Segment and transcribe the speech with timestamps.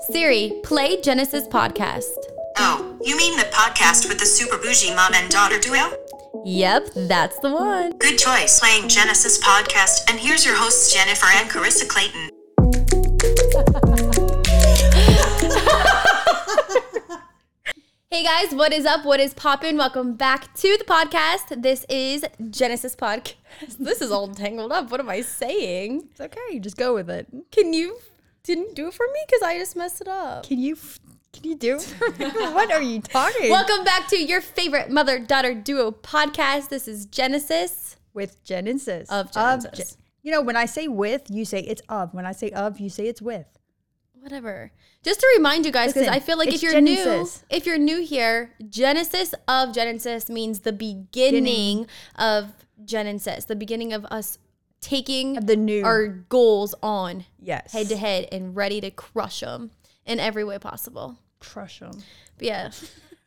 [0.00, 2.08] Siri, play Genesis podcast.
[2.56, 5.92] Oh, you mean the podcast with the super bougie mom and daughter duo?
[6.44, 7.98] Yep, that's the one.
[7.98, 10.10] Good choice, playing Genesis podcast.
[10.10, 12.30] And here's your hosts, Jennifer and Carissa Clayton.
[18.12, 19.04] Hey guys, what is up?
[19.04, 19.76] What is poppin'?
[19.76, 21.62] Welcome back to the podcast.
[21.62, 23.34] This is Genesis podcast.
[23.78, 24.90] This is all tangled up.
[24.90, 26.08] What am I saying?
[26.10, 26.58] It's okay.
[26.58, 27.28] Just go with it.
[27.52, 27.98] Can you
[28.42, 30.46] didn't do it for me because I just messed it up.
[30.46, 30.76] Can you?
[31.32, 31.78] Can you do?
[32.18, 33.50] what are you talking?
[33.50, 36.68] Welcome back to your favorite mother daughter duo podcast.
[36.70, 37.96] This is Genesis.
[38.12, 39.96] with Genesis Of Ge- Genesis.
[40.22, 42.12] you know, when I say with, you say it's of.
[42.14, 43.46] When I say of, you say it's with.
[44.14, 44.72] Whatever.
[45.02, 47.42] Just to remind you guys, because I feel like if you're Genesis.
[47.48, 51.86] new, if you're new here, Genesis of Genesis means the beginning
[52.16, 52.52] of
[52.84, 54.38] Genesis, the beginning of us
[54.80, 55.84] taking the new.
[55.84, 57.72] our goals on Yes.
[57.72, 59.70] head to head and ready to crush them
[60.06, 61.18] in every way possible.
[61.40, 62.02] Crush them.
[62.38, 62.70] But yeah.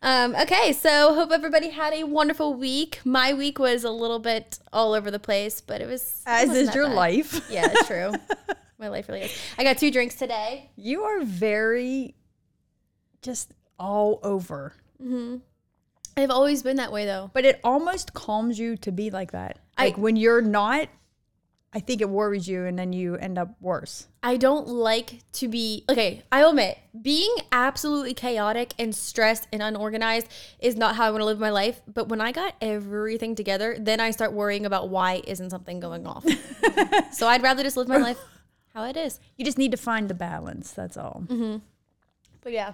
[0.02, 3.00] Um, okay, so hope everybody had a wonderful week.
[3.06, 6.70] My week was a little bit all over the place, but it was As wasn't
[6.70, 6.96] is your bad.
[6.96, 7.50] life.
[7.50, 8.12] Yeah, it's true.
[8.78, 9.38] My life really is.
[9.58, 10.72] I got two drinks today.
[10.76, 12.16] You are very
[13.22, 14.74] just all over.
[15.02, 15.38] Mm-hmm.
[16.18, 17.32] I've always been that way though.
[17.34, 19.60] But it almost calms you to be like that.
[19.78, 20.90] I- Like when you're not,
[21.74, 24.08] I think it worries you and then you end up worse.
[24.22, 26.24] I don't like to be okay.
[26.32, 30.28] I'll admit, being absolutely chaotic and stressed and unorganized
[30.60, 31.82] is not how I want to live my life.
[31.92, 36.06] But when I got everything together, then I start worrying about why isn't something going
[36.06, 36.26] off.
[37.12, 38.20] so I'd rather just live my life
[38.74, 39.20] how it is.
[39.38, 40.72] You just need to find the balance.
[40.72, 41.24] That's all.
[41.28, 41.58] Mm-hmm.
[42.42, 42.74] But yeah,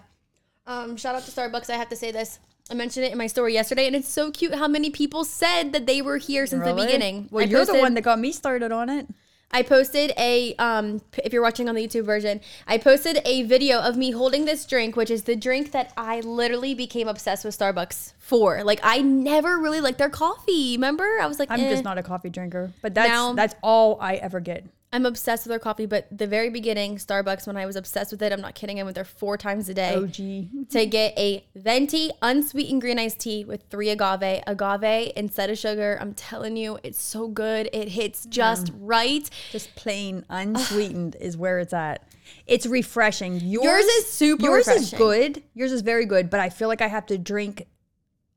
[0.66, 1.70] um, shout out to Starbucks.
[1.70, 2.40] I have to say this.
[2.70, 5.74] I mentioned it in my story yesterday, and it's so cute how many people said
[5.74, 7.28] that they were here since the beginning.
[7.32, 9.08] Well, I you're the one that got me started on it.
[9.52, 13.80] I posted a um if you're watching on the YouTube version, I posted a video
[13.80, 17.58] of me holding this drink, which is the drink that I literally became obsessed with
[17.58, 18.64] Starbucks for.
[18.64, 20.78] Like I never really liked their coffee.
[20.78, 21.20] Remember?
[21.20, 21.70] I was like, I'm eh.
[21.70, 24.66] just not a coffee drinker, but that's Now- that's all I ever get.
[24.92, 28.24] I'm obsessed with their coffee, but the very beginning, Starbucks, when I was obsessed with
[28.24, 30.70] it, I'm not kidding, I went there four times a day OG.
[30.72, 34.42] to get a venti unsweetened green iced tea with three agave.
[34.48, 35.98] Agave instead of sugar.
[36.02, 37.70] I'm telling you, it's so good.
[37.72, 39.30] It hits just right.
[39.52, 42.04] Just plain unsweetened is where it's at.
[42.48, 43.40] It's refreshing.
[43.42, 45.44] Yours, Yours is super Yours is good.
[45.54, 47.68] Yours is very good, but I feel like I have to drink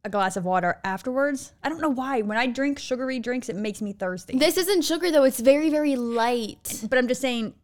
[0.05, 1.53] a glass of water afterwards.
[1.63, 2.23] I don't know why.
[2.23, 4.37] When I drink sugary drinks, it makes me thirsty.
[4.37, 5.23] This isn't sugar though.
[5.25, 6.83] It's very, very light.
[6.91, 7.55] but I'm just saying,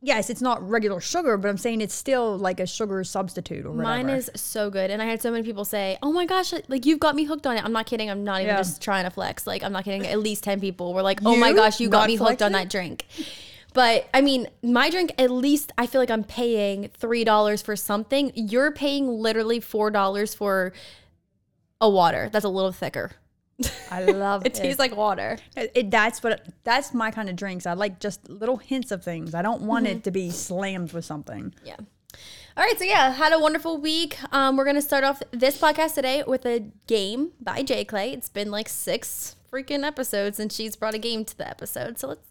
[0.00, 3.72] yes, it's not regular sugar, but I'm saying it's still like a sugar substitute or
[3.72, 3.82] whatever.
[3.82, 4.90] Mine is so good.
[4.90, 7.46] And I had so many people say, Oh my gosh, like you've got me hooked
[7.46, 7.64] on it.
[7.64, 8.08] I'm not kidding.
[8.08, 8.56] I'm not even Yeah.
[8.60, 9.46] just trying to flex.
[9.46, 10.06] Like, I'm not kidding.
[10.06, 12.70] At least 10 people were like, Oh my gosh, you got me hooked on that
[12.70, 13.04] drink.
[13.74, 18.32] But I mean, my drink, at least I feel like I'm paying $3 for something.
[18.34, 20.72] You're paying literally $4 for
[21.80, 23.12] a water that's a little thicker.
[23.90, 25.38] I love It it tastes like water.
[25.56, 27.66] It, it- that's what that's my kind of drinks.
[27.66, 29.34] I like just little hints of things.
[29.34, 29.96] I don't want Mm-hmm.
[29.98, 31.54] it to be slammed with something.
[31.64, 31.76] Yeah.
[32.56, 34.16] All right, so yeah, had a wonderful week.
[34.32, 38.12] Um, we're gonna start off this podcast today with a game by Jay Clay.
[38.12, 41.98] It's been like six freaking episodes, and she's brought a game to the episode.
[42.00, 42.28] So let's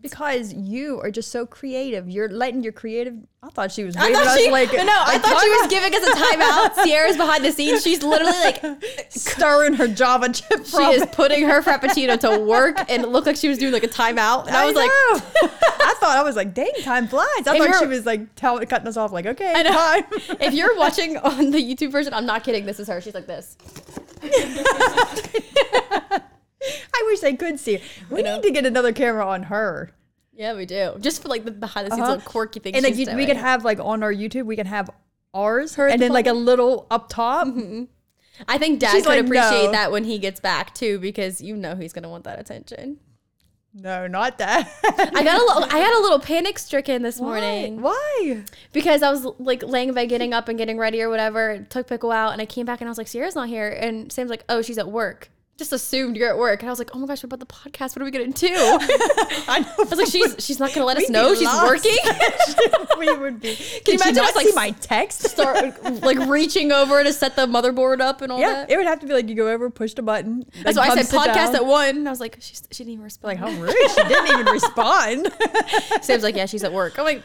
[0.00, 2.08] Because you are just so creative.
[2.08, 3.14] You're letting your creative.
[3.42, 5.48] I thought she was I waving thought us she, like no, I like, thought she
[5.48, 6.74] was giving us a timeout.
[6.84, 7.82] Sierra's behind the scenes.
[7.82, 8.62] She's literally like,
[9.10, 10.66] stirring her Java chip.
[10.66, 13.84] she is putting her frappuccino to work, and it looked like she was doing like
[13.84, 14.46] a timeout.
[14.46, 14.90] And I, was like.
[14.92, 17.26] I thought I was like, dang, time flies.
[17.46, 19.12] I If thought she was like tell, cutting us off.
[19.12, 19.70] Like, okay, I know.
[19.70, 20.38] time.
[20.40, 22.66] if you're watching on the YouTube version, I'm not kidding.
[22.66, 23.00] This is her.
[23.00, 23.56] She's like this.
[26.94, 27.76] I wish I could see.
[27.76, 27.82] Her.
[28.14, 29.90] We need to get another camera on her.
[30.32, 30.96] Yeah, we do.
[31.00, 32.12] Just for like the behind the scenes Uh-huh.
[32.16, 32.76] little quirky things.
[32.76, 33.28] and like she's you, we doing.
[33.28, 34.88] could have like on our YouTube, we can have
[35.34, 37.46] ours, Her at and the then like a little up top.
[38.48, 39.72] I think Dad She's could like, appreciate no.
[39.72, 42.98] that when he gets back too, because you know he's gonna want that attention.
[43.74, 44.68] No, not that.
[45.14, 48.42] I got a little, I got a little panic stricken this morning Why?
[48.72, 51.64] because I was like laying in bed, getting up and getting ready or whatever.
[51.68, 54.10] Took Pickle out, and I came back and I was like, Sierra's not here, and
[54.10, 55.30] Sam's like, Oh, she's at work.
[55.60, 57.44] Just assumed you're at work, and I was like, Oh my gosh, what about the
[57.44, 57.94] podcast?
[57.94, 58.48] What are we gonna do?
[58.50, 61.66] I I was like, She's she's not gonna let us know she's lost.
[61.66, 61.98] working.
[62.98, 63.56] we would be.
[63.56, 65.28] Can you imagine us, like, see my text?
[65.28, 68.70] Start like reaching over to set the motherboard up and all yeah, that.
[68.70, 70.46] it would have to be like you go over, push the button.
[70.62, 71.56] That's why I said podcast down.
[71.56, 71.88] at one.
[71.98, 73.38] And I was like, she's, she didn't even respond.
[73.38, 73.74] Like how rude!
[73.90, 75.30] She didn't even respond.
[76.00, 76.98] Sam's like, yeah, she's at work.
[76.98, 77.22] I'm like,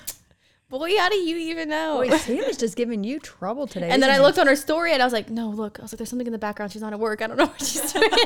[0.70, 1.98] boy, how do you even know?
[1.98, 3.90] Boy, Sam is just giving you trouble today.
[3.90, 5.80] and then I isn't looked on her story and I was like, no, look.
[5.80, 6.72] I was like, there's something in the background.
[6.72, 7.22] She's not at work.
[7.22, 8.10] I don't know what she's doing.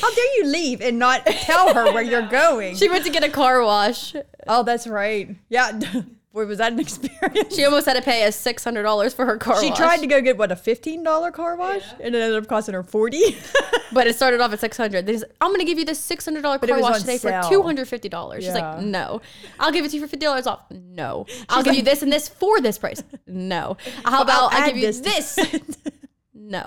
[0.00, 2.76] How dare you leave and not tell her where you're going?
[2.76, 4.14] she went to get a car wash.
[4.46, 5.36] oh, that's right.
[5.48, 5.80] Yeah.
[6.34, 7.54] Boy, was that an experience.
[7.54, 9.78] She almost had to pay us six hundred dollars for her car She wash.
[9.78, 12.74] tried to go get what a fifteen dollar car wash, and it ended up costing
[12.74, 13.38] her forty.
[13.92, 15.08] but it started off at six hundred.
[15.40, 17.42] I'm gonna give you this six hundred dollar car wash today sale.
[17.44, 18.44] for two hundred fifty dollars.
[18.44, 19.22] She's like, no,
[19.58, 20.64] I'll give it to you for fifty dollars off.
[20.70, 23.02] No, I'll give you this and this for this price.
[23.26, 25.38] No, how I'll about I give you this this?
[26.34, 26.66] no,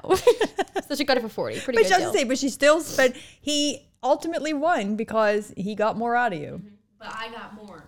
[0.87, 1.59] so she got it for forty.
[1.59, 2.11] Pretty but good she has deal.
[2.11, 3.15] to say, but she still spent.
[3.15, 6.61] He ultimately won because he got more out of you.
[6.63, 6.67] Mm-hmm.
[6.99, 7.85] But I got more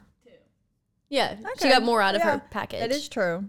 [1.09, 2.79] Yeah, she got more out of Yeah, her package.
[2.79, 3.45] That is true.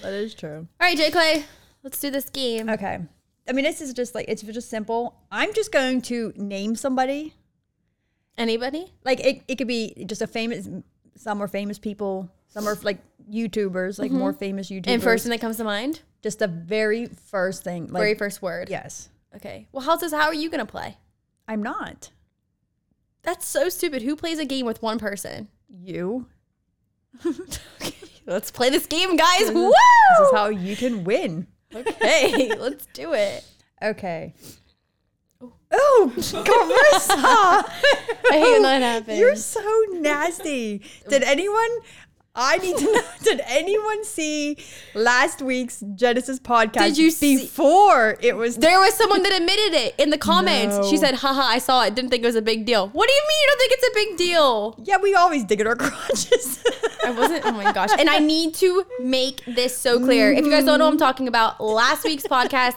[0.00, 0.66] That is true.
[0.80, 1.44] All right, J Clay,
[1.82, 2.68] let's do this game.
[2.70, 3.00] Okay.
[3.48, 5.16] I mean, this is just like it's just simple.
[5.30, 7.34] I'm just going to name somebody.
[8.38, 8.92] Anybody?
[9.04, 10.68] Like it, it could be just a famous.
[11.16, 12.30] Some are famous people.
[12.48, 12.98] Some are like
[13.30, 14.38] YouTubers, like more mm-hmm.
[14.38, 14.88] famous YouTubers.
[14.88, 17.88] And first thing that comes to mind, just the very first thing.
[17.88, 18.70] Like, very first word.
[18.70, 19.08] Yes.
[19.36, 19.68] Okay.
[19.72, 20.12] Well, how's this?
[20.12, 20.96] How are you gonna play?
[21.48, 22.10] I'm not.
[23.22, 24.02] That's so stupid.
[24.02, 25.48] Who plays a game with one person?
[25.68, 26.26] You.
[28.26, 29.50] Let's play this game, guys.
[29.50, 29.72] Woo!
[30.18, 31.46] This is how you can win.
[31.74, 33.44] Okay, let's do it.
[33.82, 34.34] Okay.
[35.40, 37.16] Oh, oh Carissa!
[38.30, 39.18] I hate when that oh, happens.
[39.18, 40.82] You're so nasty.
[41.08, 41.68] Did anyone?
[42.34, 43.02] I need to know.
[43.22, 44.56] Did anyone see
[44.94, 46.72] last week's Genesis podcast?
[46.84, 48.56] Did you see- before it was?
[48.56, 50.88] There was someone that admitted it in the comments.
[50.88, 51.00] She No.
[51.02, 51.94] said, haha, I saw it.
[51.94, 52.88] Didn't think it was a big deal.
[52.88, 54.76] What do you mean you don't think it's a big deal?
[54.84, 56.58] yeah, we always dig at our crotches.
[57.04, 57.44] I wasn't.
[57.44, 57.90] Oh my gosh.
[57.98, 60.32] And I need to make this so clear.
[60.32, 62.76] If you guys don't know what I'm talking about, last week's podcast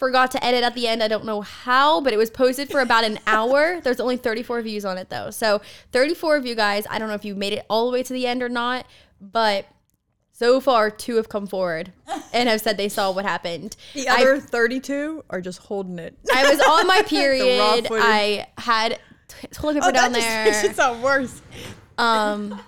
[0.00, 1.00] forgot to edit at the end.
[1.02, 3.80] I don't know how, but it was posted for about an hour.
[3.80, 5.30] There's only 34 views on it though.
[5.30, 5.60] So
[5.92, 8.12] 34 of you guys, I don't know if you made it all the way to
[8.12, 8.86] the end or not,
[9.20, 9.66] but
[10.32, 11.92] so far two have come forward
[12.32, 13.76] and have said they saw what happened.
[13.94, 16.16] the I- other 32 are just holding it.
[16.34, 17.86] I was on my period.
[17.92, 18.98] I had
[19.52, 20.44] toilet paper Oh, down that just there.
[20.46, 21.40] makes it sound worse.
[21.98, 22.58] Um,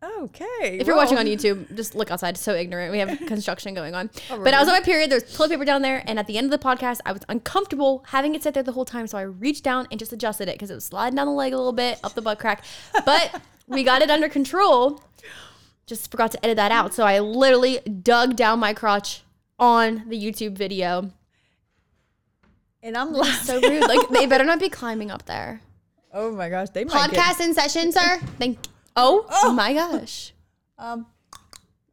[0.00, 0.78] Okay.
[0.80, 2.30] if you're watching on YouTube, just look outside.
[2.30, 2.92] It's so ignorant.
[2.92, 4.10] We have construction going on.
[4.30, 5.10] Oh, But I was on my period.
[5.10, 8.04] There's toilet paper down there, and at the end of the podcast, I was uncomfortable
[8.08, 9.06] having it sit there the whole time.
[9.08, 11.52] So I reached down and just adjusted it because it was sliding down the leg
[11.52, 12.64] a little bit, up the butt crack.
[13.04, 15.02] But we got it under control.
[15.86, 16.94] Just forgot to edit that out.
[16.94, 19.22] So I literally dug down my crotch
[19.58, 21.10] on the YouTube video.
[22.82, 23.80] and I'm like, So rude.
[23.88, 25.60] Like they better not be climbing up there.
[26.14, 28.18] oh my gosh, they might get- Podcast in session, sir.
[28.38, 28.58] Thank.
[29.00, 30.32] Oh, my gosh.
[30.78, 31.06] Um,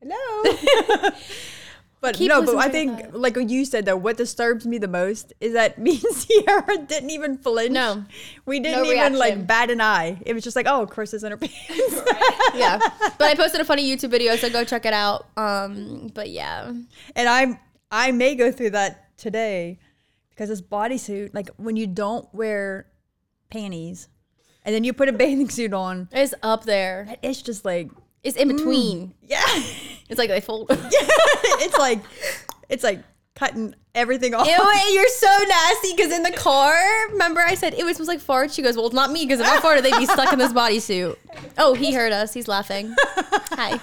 [0.02, 1.12] hello.
[2.02, 5.34] but Keep no, but I think, like you said though, what disturbs me the most
[5.40, 7.72] is that me and Sierra didn't even flinch.
[7.72, 8.06] No.
[8.46, 9.20] we didn't No even reaction.
[9.20, 10.22] like bat an eye.
[10.26, 12.02] It was just like, oh, Chris is in her pants.
[12.56, 12.80] yeah.
[13.18, 15.28] But I posted a funny YouTube video, so go check it out.
[15.38, 16.72] Um, but yeah.
[17.16, 17.60] and I'm,
[17.92, 19.80] I may go through that today
[20.32, 22.88] because this bodysuit, like when you don't wear
[23.50, 24.10] panties,
[24.66, 27.16] and then you put a bathing suit on, It's up there.
[27.22, 27.90] it's just like,
[28.24, 29.14] It's in between.
[29.22, 29.42] yeah,
[30.10, 30.68] It's like they fold.
[30.70, 30.78] yeah.
[30.92, 32.00] it's like,
[32.68, 33.02] it's like
[33.36, 34.48] cutting everything off.
[34.48, 36.76] Ew, you're so nasty because in the car,
[37.12, 38.54] remember I said it was, was like farts?
[38.56, 40.54] She goes, Well, it's not me because if I farted, they'd be stuck in this
[40.54, 41.16] bodysuit.
[41.58, 42.34] Oh, he heard us.
[42.34, 42.94] He's laughing.
[43.52, 43.80] Hi.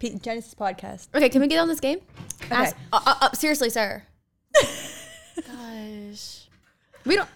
[0.00, 1.08] Genesis podcast.
[1.14, 1.98] Okay, can we get on this game?
[2.44, 2.54] Okay.
[2.54, 4.02] Ask, uh, uh, uh, seriously, sir.
[5.46, 6.48] Gosh.
[7.04, 7.28] We don't.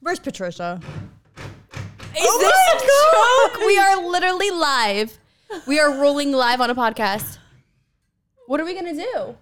[0.00, 0.80] Where's Patricia?
[2.14, 3.66] Is Oh this a joke?
[3.66, 5.18] We are literally live.
[5.66, 7.38] We are rolling live on a podcast.
[8.46, 9.36] What are we gonna do?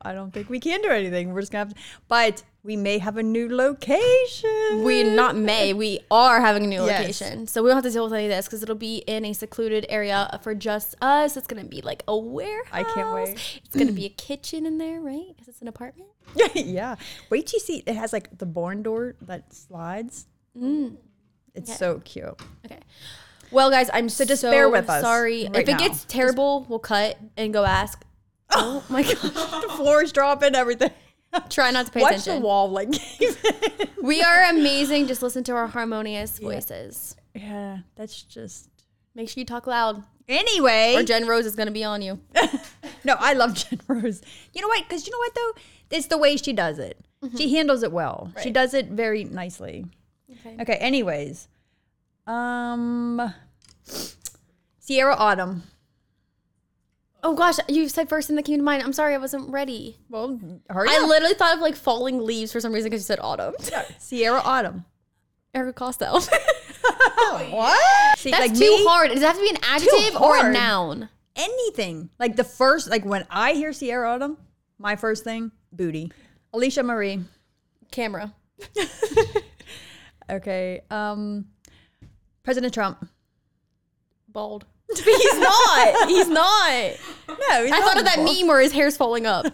[0.00, 1.32] I don't think we can do anything.
[1.32, 4.82] We're just gonna have to, but we may have a new location.
[4.84, 5.72] We not may.
[5.72, 7.00] We are having a new Yes.
[7.20, 9.24] location, so we don't have to deal with any of this because it'll be in
[9.24, 11.36] a secluded area for just us.
[11.36, 12.68] It's gonna be like a warehouse.
[12.72, 13.60] I can't wait.
[13.64, 15.28] It's gonna be a kitchen in there, right?
[15.28, 16.10] Because it's an apartment.
[16.54, 16.96] yeah.
[17.30, 20.26] Wait till you see it has like the barn door that slides.
[20.58, 20.96] Mm.
[21.54, 22.40] It's so cute.
[22.64, 22.80] Okay.
[23.50, 25.44] Well, guys, I'm so just bear with us sorry.
[25.44, 25.78] right if it now.
[25.78, 28.02] gets terrible, we'll cut and go ask.
[28.54, 29.14] Oh my gosh!
[29.22, 30.90] The floor's dropping, everything.
[31.48, 32.42] Try not to pay Watch attention.
[32.42, 32.90] the wall like
[34.02, 35.06] We are amazing.
[35.06, 37.16] Just listen to our harmonious voices.
[37.34, 38.68] Yeah, that's just
[39.14, 40.94] Make sure you talk loud, Anyway.
[40.96, 42.20] or Jen Rose is gonna be on you.
[43.04, 44.20] no, I love Jen Rose.
[44.52, 44.86] You know what?
[44.86, 45.52] Because you know what though?
[45.96, 46.98] It's the way she does it.
[47.24, 47.36] Mm-hmm.
[47.38, 48.32] She handles it well.
[48.42, 49.86] She does it very nicely.
[50.40, 50.56] Okay.
[50.62, 50.74] Okay.
[50.74, 51.48] Anyways,
[52.26, 53.32] um,
[54.78, 55.62] Sierra Autumn.
[57.24, 58.82] Oh gosh, you said first thing that came to mind.
[58.82, 59.96] I'm sorry, I wasn't ready.
[60.08, 61.08] Well, hurry I up.
[61.08, 63.54] literally thought of like falling leaves for some reason because you said autumn.
[63.98, 64.84] Sierra Autumn.
[65.54, 66.20] Erica Costello.
[67.50, 68.18] What?
[68.18, 69.10] See, That's like too me, hard.
[69.10, 70.52] Does it have to be an adjective or a hard.
[70.52, 71.08] noun?
[71.36, 72.10] anything.
[72.18, 74.36] Like the first, like when I hear Sierra Autumn,
[74.78, 76.12] my first thing, booty.
[76.54, 77.20] Alisha Marie.
[77.90, 78.34] Camera.
[80.32, 80.80] Okay.
[80.90, 81.46] Um,
[82.42, 83.08] President Trump.
[84.28, 84.64] Bald.
[84.88, 86.08] But he's not.
[86.08, 86.70] He's not.
[87.28, 89.46] No, he's I thought of that meme where his hair's falling up,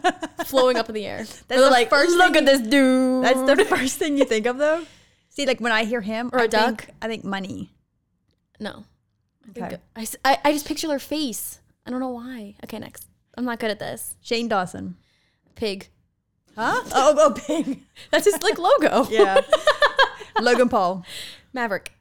[0.47, 1.19] flowing up in the air.
[1.49, 3.25] That's the like, first look at this dude.
[3.25, 4.85] That's the first thing you think of, though.
[5.31, 6.83] See, like when I hear him, Or a I duck.
[6.83, 7.71] Think, I think money.
[8.59, 8.85] no.
[9.51, 9.63] Okay.
[9.63, 9.83] I, think- Okay.
[9.97, 11.61] I, s- I- I just picture their face.
[11.87, 12.55] I don't know why.
[12.65, 13.07] Okay, next.
[13.37, 14.17] I'm not good at this.
[14.21, 14.97] Shane Dawson.
[15.55, 15.89] Pig.
[16.57, 16.83] Huh?
[16.93, 17.83] oh, oh, pig.
[18.11, 19.07] That's his like logo.
[19.09, 19.41] Yeah.
[20.41, 21.05] Logan Paul.
[21.53, 21.93] Maverick.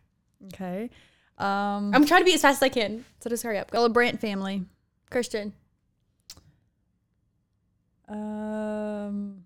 [0.53, 0.89] Okay.
[1.38, 3.06] Um, I'm trying to be as fast as I can.
[3.20, 3.72] So just hurry up.
[3.72, 3.77] Go.
[3.77, 4.65] Bella Brandt family.
[5.10, 5.53] Christian.
[8.08, 9.44] Um,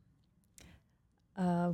[1.38, 1.72] uh,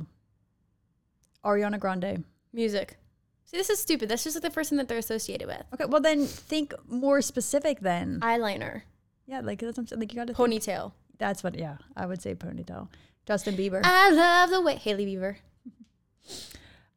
[1.44, 2.24] Ariana Grande.
[2.52, 2.96] Music.
[3.44, 4.08] See, this is stupid.
[4.08, 5.62] That's just like the first thing that they're associated with.
[5.74, 8.20] Okay, well then think more specific then.
[8.20, 8.82] Eyeliner.
[9.26, 10.00] yeah, like that's what I'm saying.
[10.00, 10.34] Like you got to.
[10.34, 10.92] Ponytail.
[11.18, 11.58] That's what.
[11.58, 12.88] Yeah, I would say ponytail.
[13.26, 13.80] Justin Bieber.
[13.84, 14.76] I love the way.
[14.76, 15.36] Hailey Bieber.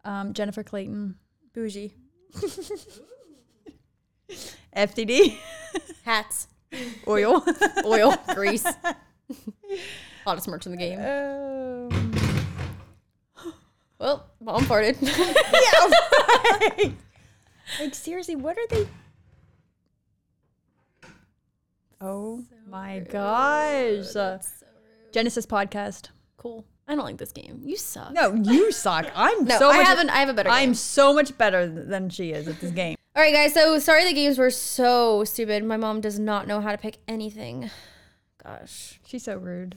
[0.04, 1.16] Um, Jennifer Clayton.
[1.54, 1.94] Bougie.
[4.76, 5.38] FTD.
[6.04, 6.48] Hats.
[7.08, 7.44] Oil.
[7.86, 8.16] Oil.
[8.34, 8.66] Grease.
[10.26, 11.00] Hottest merch in the game.
[11.00, 12.14] um,
[14.00, 14.96] Well, mom farted.
[15.02, 15.90] yeah,
[16.78, 16.94] right.
[17.80, 18.88] Like seriously, what are they?
[22.00, 24.16] Oh my gosh!
[24.16, 24.40] Uh,
[25.12, 26.10] Genesis podcast.
[26.38, 26.66] cool.
[26.92, 27.62] I don't like this game.
[27.64, 28.12] You suck.
[28.12, 29.10] No, you suck.
[29.16, 29.88] I'm No, so I much.
[29.88, 30.10] haven't.
[30.10, 30.50] I have a better.
[30.50, 30.58] Game.
[30.58, 32.98] I'm so much better than she is at this game.
[33.16, 33.54] All right, guys.
[33.54, 35.64] So sorry the games were so stupid.
[35.64, 37.72] My mom does not know how to pick anything.
[38.44, 39.00] Gosh.
[39.06, 39.76] She's so rude.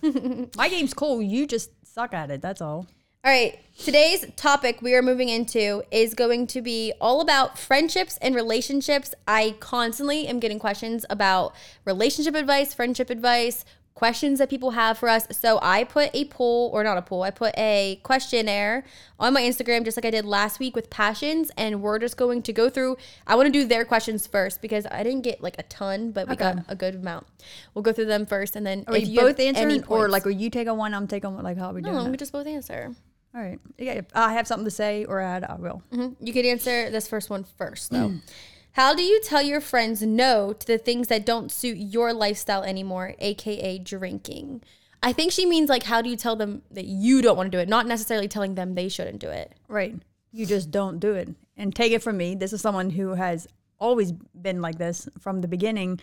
[0.56, 1.22] My game's cool.
[1.22, 2.42] You just suck at it.
[2.42, 2.86] That's all.
[3.24, 3.58] All right.
[3.78, 9.14] Today's topic we are moving into is going to be all about friendships and relationships.
[9.28, 11.54] I constantly am getting questions about
[11.84, 13.64] relationship advice, friendship advice,
[13.94, 15.26] questions that people have for us.
[15.30, 18.84] So I put a poll, or not a poll, I put a questionnaire
[19.20, 21.50] on my Instagram, just like I did last week with passions.
[21.56, 22.96] And we're just going to go through,
[23.26, 26.28] I want to do their questions first because I didn't get like a ton, but
[26.28, 27.26] we got a good amount.
[27.72, 28.56] We'll go through them first.
[28.56, 30.94] And then Are if you both answer or like, are you take taking one?
[30.94, 31.44] I'm taking one.
[31.44, 31.94] Like, how are we doing?
[31.94, 32.10] no, that?
[32.10, 32.94] we just both answer.
[33.34, 33.58] All right.
[33.78, 35.82] Yeah, if I have something to say or add, I will.
[35.92, 36.24] Mm-hmm.
[36.24, 38.12] You could answer this first one first, though.
[38.74, 42.64] How do you tell your friends no to the things that don't suit your lifestyle
[42.64, 44.62] anymore, aka drinking?
[45.00, 47.56] I think she means like, how do you tell them that you don't want to
[47.56, 49.52] do it, not necessarily telling them they shouldn't do it.
[49.68, 49.94] Right.
[50.32, 51.28] You just don't do it.
[51.56, 52.34] And take it from me.
[52.34, 53.46] This is someone who has
[53.78, 56.00] always been like this from the beginning.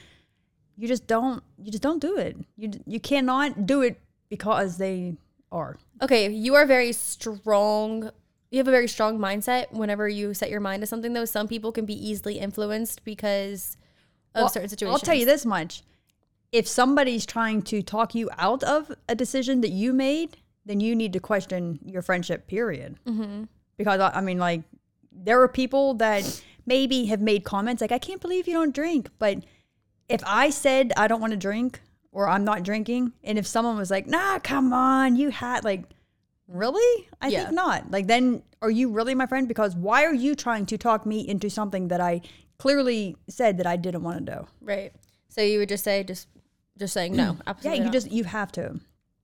[0.77, 1.43] You just don't.
[1.57, 2.37] You just don't do it.
[2.55, 3.99] You you cannot do it
[4.29, 5.17] because they
[5.51, 5.77] are.
[6.01, 8.11] Okay, you are very strong.
[8.51, 11.25] You have a very strong mindset whenever you set your mind to something, though.
[11.25, 13.77] Some people can be easily influenced because
[14.35, 15.01] of Well, certain situations.
[15.01, 15.83] I'll tell you this much.
[16.51, 20.97] If somebody's trying to talk you out of a decision that you made, then you
[20.97, 22.97] need to question your friendship, period.
[23.07, 23.45] Mm-hmm.
[23.77, 24.63] Because, I I mean, like,
[25.13, 29.09] there are people that maybe have made comments like, I can't believe you don't drink.
[29.17, 29.45] But
[30.09, 31.79] if I said I don't want to drink
[32.11, 35.85] or I'm not drinking, and if someone was like, nah, come on, you had, like,
[36.51, 37.07] really?
[37.21, 37.43] I Yeah.
[37.43, 37.91] think not.
[37.91, 39.47] Like, then are you really my friend?
[39.47, 42.21] Because why are you trying to talk me into something that I
[42.59, 44.47] clearly said that I didn't want to do?
[44.61, 44.91] Right.
[45.29, 46.27] So you would just say, just,
[46.77, 47.37] just saying no.
[47.61, 47.93] Yeah, you not.
[47.93, 48.79] just you have to.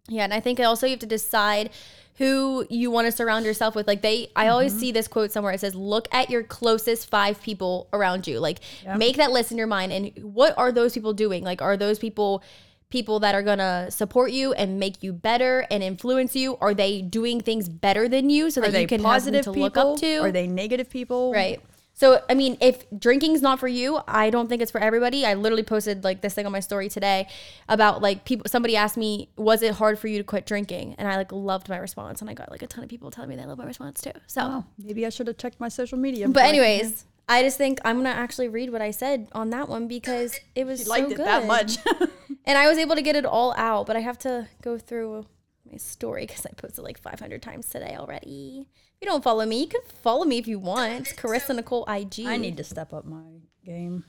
[0.09, 1.69] Yeah, and I think also you have to decide
[2.15, 3.87] who you want to surround yourself with.
[3.87, 4.79] Like they I always Mm-hmm.
[4.79, 5.51] see this quote somewhere.
[5.53, 8.59] It says, "Look at your closest 5 people around you." Like
[8.97, 11.43] make that list in your mind and what are those people doing?
[11.43, 12.41] Like are those people
[12.89, 16.57] people that are going to support you and make you better and influence you?
[16.61, 19.51] Are they doing things better than you so Are that you can positive have to
[19.51, 19.61] people?
[19.63, 20.17] look up to?
[20.19, 21.33] Are they negative people?
[21.33, 21.61] Right.
[21.93, 25.25] So, I mean, if drinking's not for you, I don't think it's for everybody.
[25.25, 27.27] I literally posted like this thing on my story today
[27.67, 28.45] about like people.
[28.47, 31.69] Somebody asked me, "Was it hard for you to quit drinking?" And I like loved
[31.69, 33.65] my response, and I got like a ton of people telling me they love my
[33.65, 34.11] response too.
[34.27, 36.29] So, maybe I should have checked my social media.
[36.29, 39.87] but anyways, I just think I'm gonna actually read what I said on that one
[39.87, 41.25] because it was She so liked it good.
[41.25, 41.77] that much.
[42.45, 43.85] and I was able to get it all out.
[43.87, 45.25] But I have to go through
[45.69, 48.67] my story because I posted like 500 times today already.
[48.69, 50.93] If you don't follow me, you can follow me if you want.
[50.93, 52.25] It's Carissa Nicole IG.
[52.25, 54.05] I need to step up my game.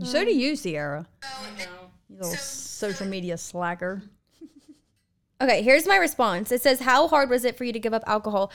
[0.00, 0.06] Mm.
[0.06, 1.06] So do you, Sierra.
[1.24, 4.02] Oh, you little social media slacker.
[5.40, 6.50] Okay, here's my response.
[6.50, 8.50] It says, How hard was it for you to give up alcohol?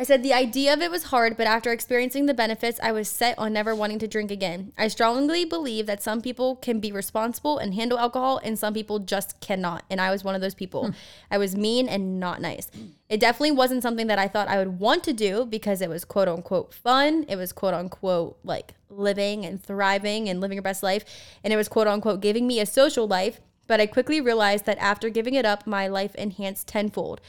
[0.00, 3.08] I said, The idea of it was hard, but after experiencing the benefits, I was
[3.08, 4.72] set on never wanting to drink again.
[4.78, 9.00] I strongly believe that some people can be responsible and handle alcohol, and some people
[9.00, 9.84] just cannot.
[9.90, 10.86] And I was one of those people.
[10.86, 10.92] Hmm.
[11.32, 12.70] I was mean and not nice.
[13.08, 16.04] It definitely wasn't something that I thought I would want to do because it was
[16.04, 17.24] quote unquote fun.
[17.28, 21.04] It was quote unquote like living and thriving and living your best life.
[21.42, 23.40] And it was quote unquote giving me a social life.
[23.66, 27.20] But I quickly realized that after giving it up, my life enhanced tenfold.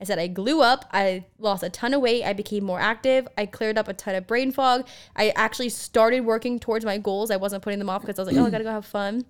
[0.00, 3.26] I said I grew up, I lost a ton of weight, I became more active,
[3.36, 4.86] I cleared up a ton of brain fog.
[5.16, 7.30] I actually started working towards my goals.
[7.30, 9.24] I wasn't putting them off because I was like, oh, I gotta go have fun.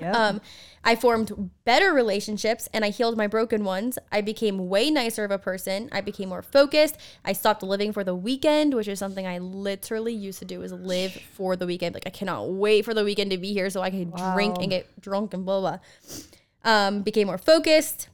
[0.00, 0.14] Yep.
[0.14, 0.40] Um,
[0.84, 3.98] I formed better relationships and I healed my broken ones.
[4.10, 5.88] I became way nicer of a person.
[5.92, 6.96] I became more focused.
[7.24, 10.72] I stopped living for the weekend, which is something I literally used to do is
[10.72, 11.94] live for the weekend.
[11.94, 14.70] Like I cannot wait for the weekend to be here so I can drink and
[14.70, 15.78] get drunk and blah blah.
[16.64, 18.08] Um, became more focused.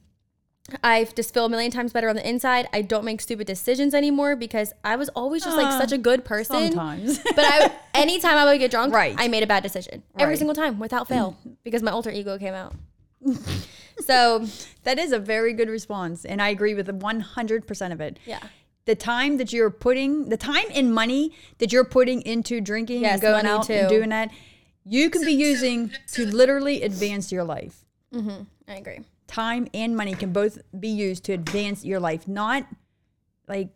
[0.83, 2.67] I just feel a million times better on the inside.
[2.73, 5.97] I don't make stupid decisions anymore because I was always just like Uh, such a
[5.97, 6.71] good person.
[6.71, 7.19] Sometimes.
[7.35, 9.15] But I, anytime I would get drunk, Right.
[9.17, 12.53] I made a bad decision every single time without fail because my alter ego came
[12.53, 12.73] out.
[13.99, 14.45] so
[14.83, 16.25] that is a very good response.
[16.25, 18.17] And I agree with 100% of it.
[18.25, 18.39] yeah,
[18.85, 23.13] The time that you're putting, the time and money that you're putting into drinking Yes,
[23.13, 23.73] and going out too.
[23.73, 24.29] and doing that,
[24.85, 27.83] you can be using to literally advance your life.
[28.13, 28.99] I agree.
[29.29, 32.65] Time and money can both be used to advance your life not
[33.47, 33.69] like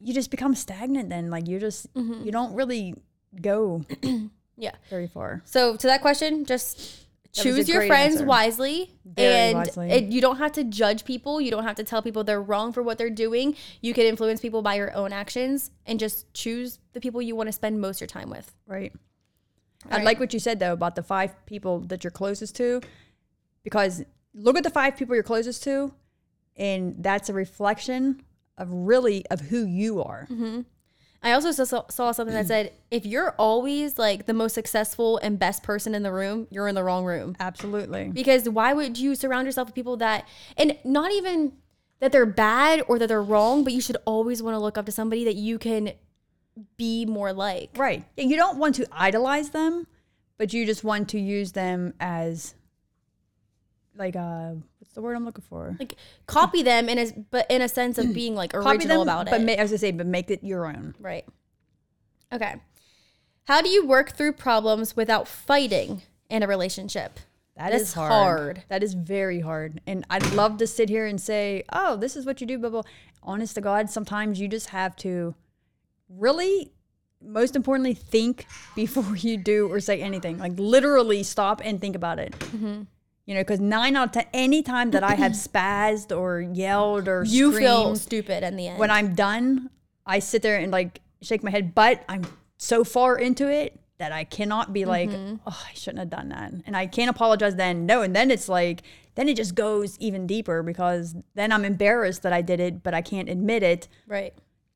[0.00, 2.24] you just become stagnant then like you just mm-hmm.
[2.24, 2.94] you don't really
[3.40, 3.84] go
[4.56, 4.72] Yeah.
[4.90, 6.78] very far So to that question, just
[7.34, 8.26] That choose your friends answer.
[8.26, 9.90] wisely, Very and wisely.
[9.90, 11.40] It, you don't have to judge people.
[11.40, 13.56] You don't have to tell people they're wrong for what they're doing.
[13.80, 17.48] You can influence people by your own actions, and just choose the people you want
[17.48, 18.54] to spend most of your time with.
[18.68, 18.92] right
[19.90, 20.04] i Right.
[20.04, 22.80] like what you said though about the five people that you're closest to
[23.64, 24.04] because
[24.34, 25.92] look at the five people you're closest to
[26.56, 28.22] and that's a reflection
[28.58, 30.60] of really of who you are mm-hmm.
[31.24, 35.38] I also saw, saw something that said if you're always like the most successful and
[35.38, 37.34] best person in the room, you're in the wrong room.
[37.40, 41.54] absolutely Because why would you surround yourself with people that, and not even
[42.00, 44.84] that they're bad or that they're wrong, but you should always want to look up
[44.84, 45.92] to somebody that you can
[46.76, 47.70] be more like.
[47.76, 49.86] right you don't want to idolize them
[50.36, 52.54] but you just want to use them as
[53.96, 55.94] like uh what's the word i'm looking for Like
[56.26, 59.26] copy them in a, but in a sense of being like original copy them about
[59.26, 59.46] but it.
[59.46, 61.24] But as i say but make it your own right.
[62.32, 62.56] Okay.
[63.44, 67.20] How do you work through problems without fighting in a relationship?
[67.56, 68.10] That That's is hard.
[68.10, 68.62] hard.
[68.68, 69.80] That is very hard.
[69.86, 72.70] And I'd love to sit here and say, oh, this is what you do, blah,
[72.70, 72.82] blah.
[73.22, 75.34] Honest to God, sometimes you just have to
[76.08, 76.72] really,
[77.22, 80.38] most importantly, think before you do or say anything.
[80.38, 82.32] Like literally stop and think about it.
[82.32, 82.82] Mm-hmm.
[83.26, 87.08] You know, because nine out of ten, any time that I have spazzed or yelled
[87.08, 88.78] or You feel stupid in the end.
[88.78, 89.70] when I'm done,
[90.06, 92.22] I sit there and like shake my head, but I'm
[92.58, 95.36] so far into it that I cannot be like, Mm-hmm.
[95.46, 96.52] oh, I shouldn't have done that.
[96.66, 97.86] And I can't apologize then.
[97.86, 98.02] No.
[98.02, 98.82] And then it's like,
[99.14, 102.92] then it just goes even deeper because then I'm embarrassed that I did it, but
[102.92, 103.88] I can't admit it.
[104.06, 104.34] right.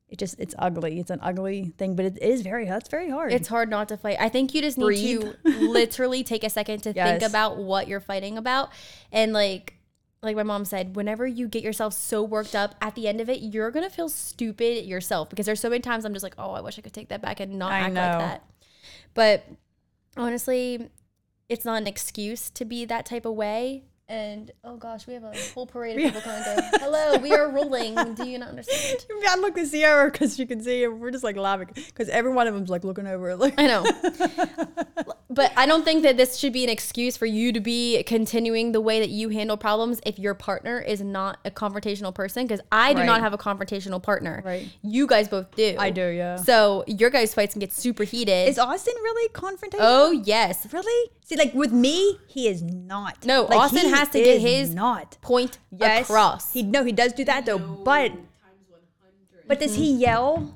[0.09, 0.99] It just, it's ugly.
[0.99, 3.31] It's an ugly thing, but it is very, that's very hard.
[3.31, 4.17] It's hard not to fight.
[4.19, 5.21] I think you just need Breathe.
[5.21, 5.35] to
[5.69, 8.71] literally take a second to think about what you're fighting about.
[9.11, 9.75] And like
[10.21, 13.29] like my mom said, whenever you get yourself so worked up, at the end of
[13.29, 16.51] it, you're gonna feel stupid yourself because there's so many times I'm just like, oh,
[16.51, 18.01] I wish I could take that back and not I act know.
[18.01, 18.43] like that.
[19.13, 19.45] But
[20.17, 20.89] honestly,
[21.47, 23.85] it's not an excuse to be that type of way.
[24.09, 26.41] And oh gosh, we have a whole parade of people coming.
[26.79, 27.93] Hello, we are rolling.
[28.15, 29.05] Do you not understand?
[29.29, 30.87] I look at Sierra because you can see.
[30.87, 33.35] We're just like laughing because every one of them's like looking over.
[33.35, 33.85] Like, I know.
[35.29, 38.71] but I don't think that this should be an excuse for you to be continuing
[38.71, 42.47] the way that you handle problems if your partner is not a confrontational person.
[42.47, 44.41] Because I do not have a confrontational partner.
[44.43, 44.69] Right.
[44.81, 45.75] You guys both do.
[45.77, 46.37] I do, yeah.
[46.37, 48.49] So your guys' fights can get super heated.
[48.49, 49.77] is Austin really confrontational?
[49.81, 50.65] oh, yes.
[50.73, 51.11] Really?
[51.29, 53.23] See, like with me, he is not.
[53.23, 55.17] No, Like, Austin he has to get his not.
[55.21, 56.53] point Yes, across.
[56.53, 57.59] He no, he does do that though.
[57.59, 58.11] But
[59.47, 60.01] but does he mm-hmm.
[60.01, 60.53] yell?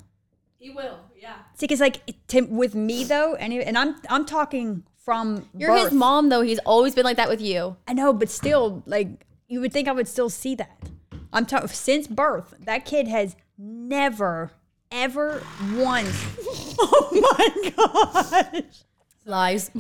[0.60, 1.36] He will, yeah.
[1.56, 5.92] See, because like to, with me though, and and I'm I'm talking from You're his
[5.92, 6.42] mom, though.
[6.42, 7.76] He's always been like that with you.
[7.88, 10.90] I know, but still, like you would think I would still see that.
[11.32, 12.54] I'm talking since birth.
[12.62, 14.52] That kid has never,
[14.92, 16.26] ever once.
[16.80, 18.84] oh my gosh!
[19.26, 19.72] Lies.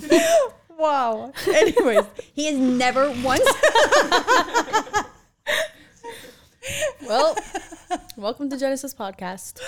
[0.77, 1.31] Wow.
[1.47, 3.47] Anyways, he has never once.
[7.07, 7.35] well,
[8.17, 9.59] welcome to Genesis Podcast.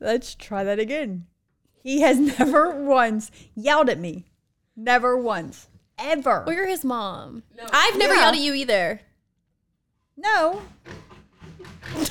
[0.00, 1.26] Let's try that again.
[1.82, 4.26] He has never once yelled at me.
[4.76, 5.68] Never once.
[5.98, 6.44] Ever.
[6.46, 7.42] Well, you're his mom.
[7.56, 7.64] No.
[7.72, 8.20] I've never Yeah.
[8.20, 9.00] yelled at you either.
[10.16, 10.62] no.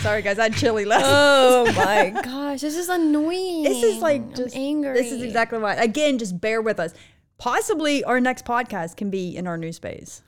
[0.00, 0.38] Sorry, guys.
[0.38, 1.04] I had chili left.
[1.06, 3.64] Oh my gosh, this is annoying.
[3.64, 4.94] this is like I'm just angry.
[4.94, 5.74] This is exactly why.
[5.74, 6.94] Again, just bear with us.
[7.36, 10.22] Possibly our next podcast can be in our new space.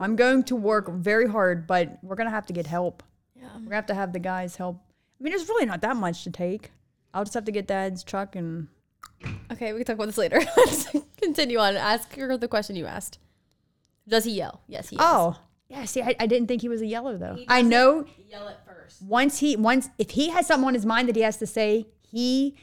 [0.00, 3.02] I'm going to work very hard, but we're gonna have to get help.
[3.36, 3.44] Yeah.
[3.54, 4.80] We're gonna have to have the guys help.
[5.20, 6.72] I mean, there's really not that much to take.
[7.12, 8.66] I'll just have to get Dad's truck and
[9.52, 10.40] Okay, we can talk about this later.
[10.56, 10.88] Let's
[11.20, 11.76] continue on.
[11.76, 13.18] Ask her the question you asked.
[14.08, 14.60] Does he yell?
[14.66, 15.36] Yes, he yells.
[15.36, 17.38] Oh, Yeah, see, I, I didn't think he was a yeller though.
[17.48, 19.02] I know Yell it first.
[19.02, 21.86] once he once if he has something on his mind that he has to say,
[22.02, 22.56] he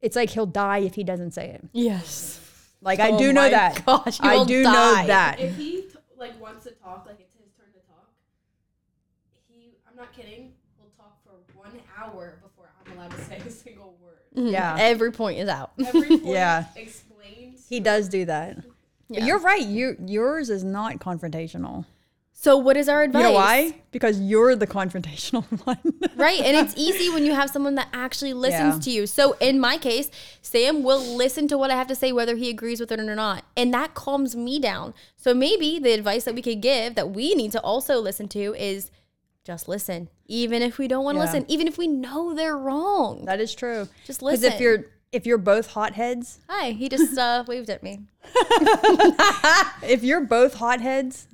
[0.00, 1.64] it's like he'll die if he doesn't say it.
[1.72, 2.40] Yes.
[2.80, 3.84] Like I Oh do know that.
[3.86, 4.72] gosh, I do die.
[5.02, 5.40] know that.
[5.40, 8.08] If he t- like wants to talk, like it's his turn to talk,
[9.48, 10.52] he I'm not kidding.
[10.78, 14.18] Will talk for one hour before I'm allowed to say a single word.
[14.36, 14.48] Mm-hmm.
[14.48, 14.76] Yeah.
[14.78, 15.72] Every point is out.
[15.84, 16.64] Every point Yeah.
[16.76, 17.66] explains.
[17.68, 18.58] He does do that.
[19.08, 19.24] Yeah.
[19.26, 19.62] you're right.
[19.62, 21.84] You yours is not confrontational.
[22.44, 23.22] So what is our advice?
[23.22, 23.74] You know why?
[23.90, 25.78] Because you're the confrontational one.
[26.14, 26.40] Right.
[26.40, 28.80] And it's easy when you have someone that actually listens Yeah.
[28.80, 29.06] to you.
[29.06, 30.10] So in my case,
[30.42, 33.14] Sam will listen to what I have to say, whether he agrees with it or
[33.14, 33.44] not.
[33.56, 34.92] And that calms me down.
[35.16, 38.54] So maybe the advice that we could give that we need to also listen to
[38.58, 38.90] is
[39.46, 40.10] just listen.
[40.26, 41.24] Even if we don't want to Yeah.
[41.32, 43.24] listen, even if we know they're wrong.
[43.24, 43.88] that is true.
[44.06, 44.42] Just listen.
[44.42, 48.00] Because if you're if you're both hotheads, Hi, he just uh, waved at me.
[49.82, 51.26] if you're both hotheads,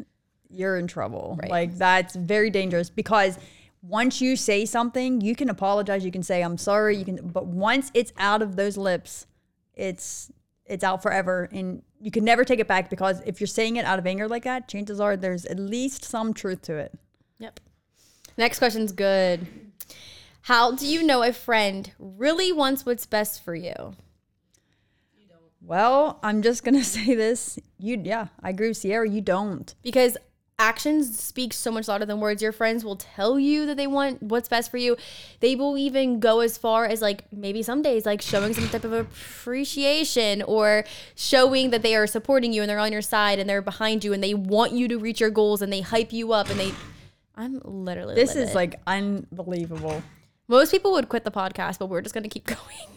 [0.50, 1.38] you're in trouble.
[1.40, 1.50] Right.
[1.50, 3.38] Like that's very dangerous because
[3.82, 7.46] once you say something, you can apologize, you can say I'm sorry, you can but
[7.46, 9.26] once it's out of those lips,
[9.74, 10.30] it's
[10.66, 13.84] it's out forever and you can never take it back because if you're saying it
[13.84, 16.92] out of anger like that, chances are there's at least some truth to it.
[17.38, 17.60] Yep.
[18.36, 19.46] Next question's good.
[20.42, 23.94] How do you know a friend really wants what's best for you?
[25.62, 27.58] Well, I'm just gonna say this.
[27.78, 29.74] You yeah, I agree with Sierra, you don't.
[29.82, 30.16] because
[30.60, 32.42] actions speak so much louder than words.
[32.42, 34.96] Your friends will tell you that they want what's best for you.
[35.40, 38.84] They will even go as far as like maybe some days like showing some type
[38.84, 40.84] of appreciation or
[41.16, 44.12] showing that they are supporting you and they're on your side and they're behind you
[44.12, 46.72] and they want you to reach your goals and they hype you up and they
[47.36, 48.48] I'm literally This livid.
[48.50, 50.02] is like unbelievable.
[50.50, 52.44] Most people would quit the podcast, but we're just gonna keep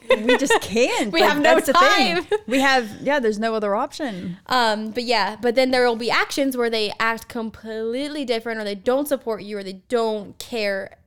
[0.09, 0.25] going.
[0.25, 1.11] We just can't.
[1.13, 2.15] We Like, have no that's the thing.
[2.23, 2.39] time.
[2.47, 4.37] We have yeah, there's no other option.
[4.47, 8.63] Um, but yeah, but then there will be actions where they act completely different or
[8.65, 10.97] they don't support you or they don't care.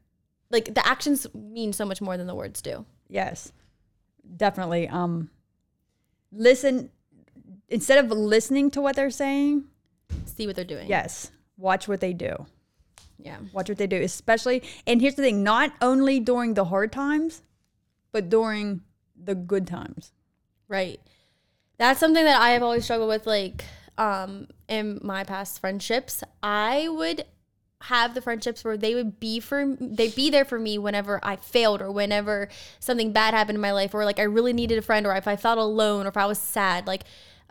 [0.50, 2.86] Like the actions mean so much more than the words do.
[3.08, 3.52] Yes,
[4.36, 4.88] definitely.
[4.88, 5.30] Um,
[6.32, 6.90] listen
[7.68, 9.64] instead of listening to what they're saying.
[10.24, 10.88] See what they're doing.
[10.88, 12.46] Yes, watch what they do.
[13.18, 13.38] Yeah.
[13.52, 14.62] Watch what they do, especially.
[14.86, 17.42] And here's the thing: not only during the hard times,
[18.12, 18.82] but during
[19.16, 20.12] the good times.
[20.68, 21.00] Right.
[21.78, 23.64] That's something that I have always struggled with, like,
[23.98, 26.22] um, in my past friendships.
[26.42, 27.24] I would
[27.82, 31.36] have the friendships where they would be for they'd be there for me whenever I
[31.36, 32.48] failed or whenever
[32.80, 35.28] something bad happened in my life or like I really needed a friend or if
[35.28, 36.86] I felt alone or if I was sad.
[36.86, 37.04] Like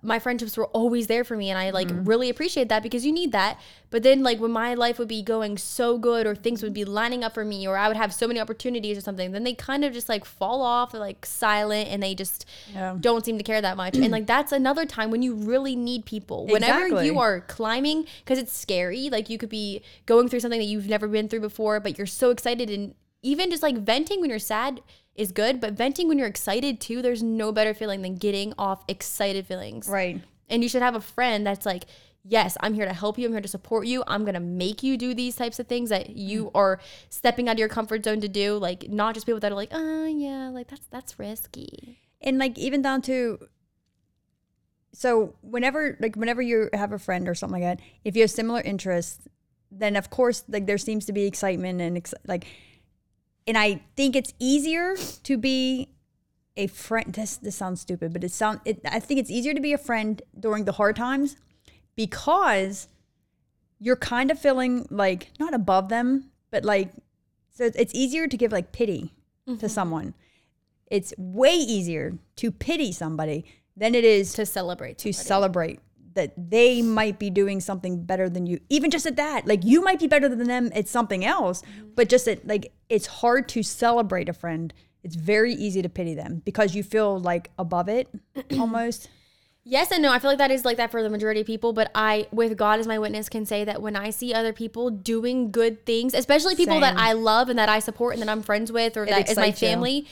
[0.05, 2.05] my friendships were always there for me and I like mm-hmm.
[2.05, 3.59] really appreciate that because you need that.
[3.89, 6.85] But then like when my life would be going so good or things would be
[6.85, 9.53] lining up for me or I would have so many opportunities or something, then they
[9.53, 12.95] kind of just like fall off, they're like silent and they just Yeah.
[12.99, 13.95] don't seem to care that much.
[13.97, 16.47] and like that's another time when you really need people.
[16.47, 20.65] Whenever you are climbing, because it's scary, like you could be going through something that
[20.65, 24.29] you've never been through before, but you're so excited and even just like venting when
[24.29, 24.81] you're sad
[25.15, 28.83] is good, but venting when you're excited too, there's no better feeling than getting off
[28.87, 29.87] excited feelings.
[29.87, 30.21] Right.
[30.49, 31.85] And you should have a friend that's like,
[32.23, 33.25] yes, I'm here to help you.
[33.25, 34.03] I'm here to support you.
[34.07, 36.51] I'm going to make you do these types of things that you mm.
[36.53, 38.57] are stepping out of your comfort zone to do.
[38.57, 41.99] Like, not just people that are like, oh, yeah, like that's, that's risky.
[42.21, 43.39] and like even down to
[44.91, 48.31] so whenever like whenever you have a friend or something like that if you have
[48.31, 49.27] similar interests
[49.71, 52.45] then of course like there seems to be excitement and ex- like
[53.47, 55.89] and i think it's easier to be
[56.57, 59.61] a friend this this sounds stupid but it sound it, i think it's easier to
[59.61, 61.35] be a friend during the hard times
[61.95, 62.87] because
[63.79, 66.91] you're kind of feeling like not above them but like
[67.51, 69.13] so it's- easier to give like pity
[69.45, 69.67] to mm-hmm.
[69.67, 70.13] someone
[70.87, 74.97] it's way easier to pity somebody than it is to, To celebrate.
[74.99, 75.79] to celebrate
[76.15, 79.81] that they might be doing something better than you even just at that like you
[79.81, 81.61] might be better than them at something else
[81.95, 84.73] but just at like it's hard to celebrate a friend
[85.03, 88.09] it's very easy to pity them because you feel like above it
[88.59, 89.09] almost
[89.67, 90.11] Yes and no.
[90.11, 92.55] I feel like that is like that for the majority of people, but I, with
[92.55, 96.13] God as my witness, can say that when I see other people doing good things,
[96.13, 99.07] especially people that I love and that I support and that I'm friends with or
[99.07, 100.05] that is my family you.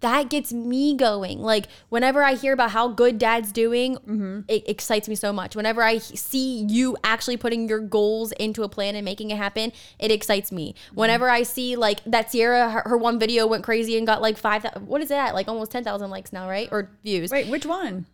[0.00, 1.40] That gets me going.
[1.40, 4.40] Like whenever I hear about how good dad's doing, Mm-hmm.
[4.48, 5.56] it excites me so much.
[5.56, 9.72] Whenever I see you actually putting your goals into a plan and making it happen,
[9.98, 10.74] it excites me.
[10.88, 10.96] Mm-hmm.
[11.00, 14.36] Whenever I see like that Sierra, her, her one video went crazy and got like
[14.38, 15.34] five, what is that?
[15.34, 16.68] Like almost 10,000 likes now, right?
[16.70, 17.30] Or views.
[17.30, 18.06] wait which one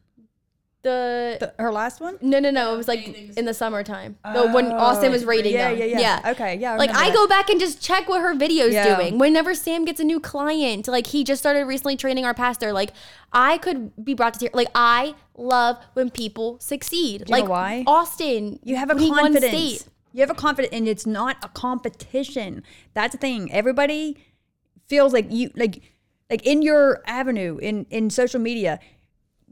[0.85, 2.75] The, the, her last one no, no, no.
[2.75, 4.19] It was like in the summertime.
[4.23, 5.79] No, when Austin was oh, rating yeah, them.
[5.79, 5.99] yeah, yeah.
[6.23, 6.31] Yeah.
[6.33, 7.15] Okay, yeah, I Like remember I that.
[7.17, 8.95] go back and just check what her video's Yeah.
[8.95, 9.19] doing.
[9.19, 12.71] Whenever Sam gets a new client, like he just started recently training our pastor.
[12.73, 12.93] Like
[13.33, 14.53] I could be brought to tears.
[14.53, 17.25] Like I love when people succeed.
[17.27, 17.85] you know like why?
[17.87, 19.89] Austin, you have a when he won confidence state.
[20.13, 22.63] You have a confidence, and it's not a competition.
[22.93, 23.51] That's the thing.
[23.51, 24.19] Everybody
[24.87, 25.81] feels like you like
[26.31, 28.81] like in your avenue in in social media.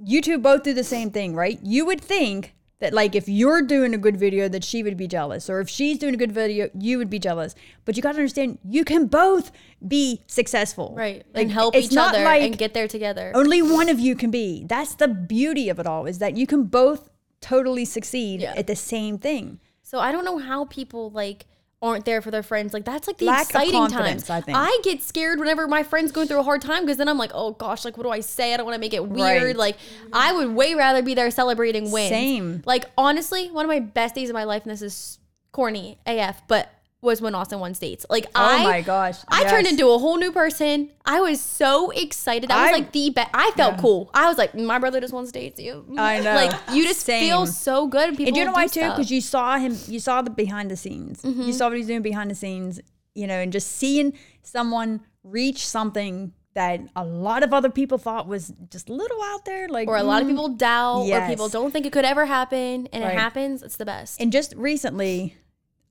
[0.04, 1.58] You two both do the same thing, right?
[1.62, 5.06] You would think that like if you're doing a good video that she would be
[5.06, 8.10] jealous or if she's doing a good video you would be jealous but you got
[8.10, 9.52] to understand you can both
[9.86, 11.24] be successful Right.
[11.32, 13.30] like and help each other like and get there together.
[13.36, 16.44] only one of you can be that's the beauty of it all is that you
[16.44, 17.08] can both
[17.40, 18.54] totally succeed Yeah.
[18.56, 21.46] at the same thing So I don't know how people like
[21.82, 22.72] aren't there for their friends.
[22.72, 24.30] Like that's like the Lack exciting times.
[24.30, 24.56] I think.
[24.56, 27.32] I get scared whenever my friend's going through a hard time because then I'm like,
[27.34, 28.54] oh gosh, like what do I say?
[28.54, 29.42] I don't want to make it weird.
[29.42, 29.56] Right.
[29.56, 29.76] Like
[30.12, 32.10] I would way rather be there celebrating wins.
[32.10, 32.62] Same.
[32.64, 35.18] Like honestly, one of my best days of my life, and this is
[35.50, 36.70] corny AF, but
[37.02, 38.06] was when Austin won states.
[38.08, 40.88] Like I, Oh my gosh, I turned into a whole new person.
[41.04, 42.48] I was so excited.
[42.48, 43.30] That was I- like the best.
[43.34, 44.08] I felt cool.
[44.14, 45.60] I was like, my brother just won states.
[45.60, 46.34] You, I know.
[46.34, 47.52] Like you just feel Same.
[47.52, 48.08] so good.
[48.10, 50.30] And people and do you know why too because you saw him you saw the
[50.30, 51.42] behind the scenes Mm-hmm.
[51.42, 52.80] you saw what he's doing behind the scenes
[53.14, 54.12] you know and just seeing
[54.42, 59.44] someone reach something that a lot of other people thought was just a little out
[59.44, 60.32] there like or a lot of mm.
[60.32, 63.14] people doubt or people don't think it could ever happen and Right.
[63.14, 65.36] it happens it's the best And just recently,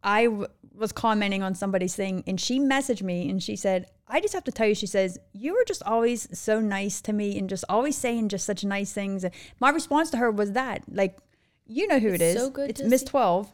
[0.04, 4.20] I w- was commenting on somebody's thing, and she messaged me and she said, I
[4.20, 7.38] just have to tell you, she says, you were just always so nice to me
[7.38, 9.24] and just always saying just such nice things.
[9.24, 11.18] And my response to her was that, like,
[11.68, 12.36] you know who it is.
[12.36, 13.50] so good It's Miss see- 12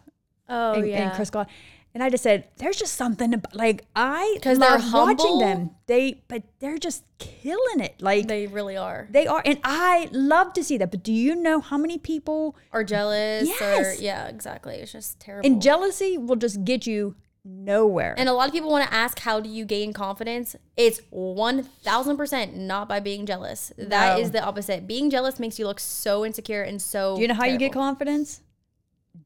[0.49, 1.49] oh and, yeah and Chris Scott.
[1.97, 5.39] And I just said, there's just something about, like, I 'Cause they're love watching humble?
[5.39, 5.71] them.
[5.87, 7.99] They, but they're just killing it.
[7.99, 9.41] Like, they, really are they are.
[9.43, 10.91] And I love to see that.
[10.91, 13.99] But do you know how many people or jealous or Yes.
[13.99, 18.13] yeah exactly it's just terrible and jealousy will just get you nowhere.
[18.15, 22.53] and a lot of people want to ask how do you gain confidence it's 1000%
[22.55, 24.21] not by being jealous That No.
[24.23, 27.33] is the opposite being jealous makes you look so insecure and so Do you know
[27.33, 27.81] how you get terrible.
[27.81, 28.41] confidence?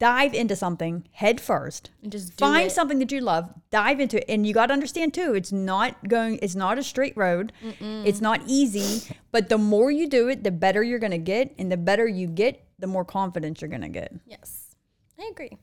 [0.02, 1.92] Dive into something head first.
[2.02, 2.72] And just Find it.
[2.72, 4.26] something that you love, dive into it.
[4.28, 7.54] And you got to understand too, it's not going, it's not a straight road.
[7.80, 9.16] It's not easy.
[9.32, 11.54] But the more you do it, the better you're going to get.
[11.60, 14.12] And the better you get, the more confidence you're going to get.
[14.26, 14.76] Yes,
[15.20, 15.60] I agree.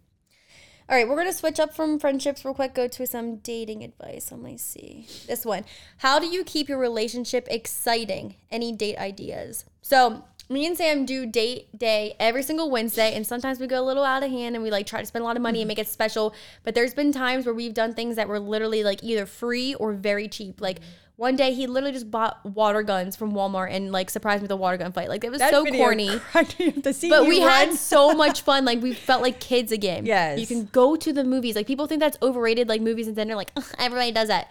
[0.91, 2.73] All right, we're gonna switch up from friendships real quick.
[2.75, 4.33] Go to some dating advice.
[4.33, 5.67] Let me see this one.
[5.99, 8.37] How do you keep your relationship exciting?
[8.51, 9.67] Any date ideas?
[9.83, 13.85] So me and Sam do date day every single Wednesday, and sometimes we go a
[13.85, 15.69] little out of hand and we like try to spend a lot of money and
[15.69, 16.35] make it special.
[16.65, 19.93] But there's been times where we've done things that were literally like either free or
[19.93, 20.61] very cheap.
[20.61, 20.81] Like
[21.17, 24.53] one day he literally just bought water guns from Walmart and like surprised me with
[24.53, 25.09] a water gun fight.
[25.09, 26.09] Like it was so corny.
[26.83, 27.49] to see But we run.
[27.51, 28.65] had so much fun.
[28.65, 30.07] Like we felt like kids again.
[30.07, 30.39] Yes.
[30.39, 31.57] You can go to the movies.
[31.57, 33.35] Like people think that's overrated, like movies and dinner.
[33.35, 34.51] Like everybody does that.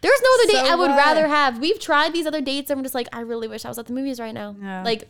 [0.00, 0.96] There's no other So date I would what?
[0.96, 1.58] rather have.
[1.58, 3.86] We've tried these other dates and I'm just like, I really wish I was at
[3.86, 4.56] the movies right now.
[4.60, 4.82] Yeah.
[4.84, 5.08] Like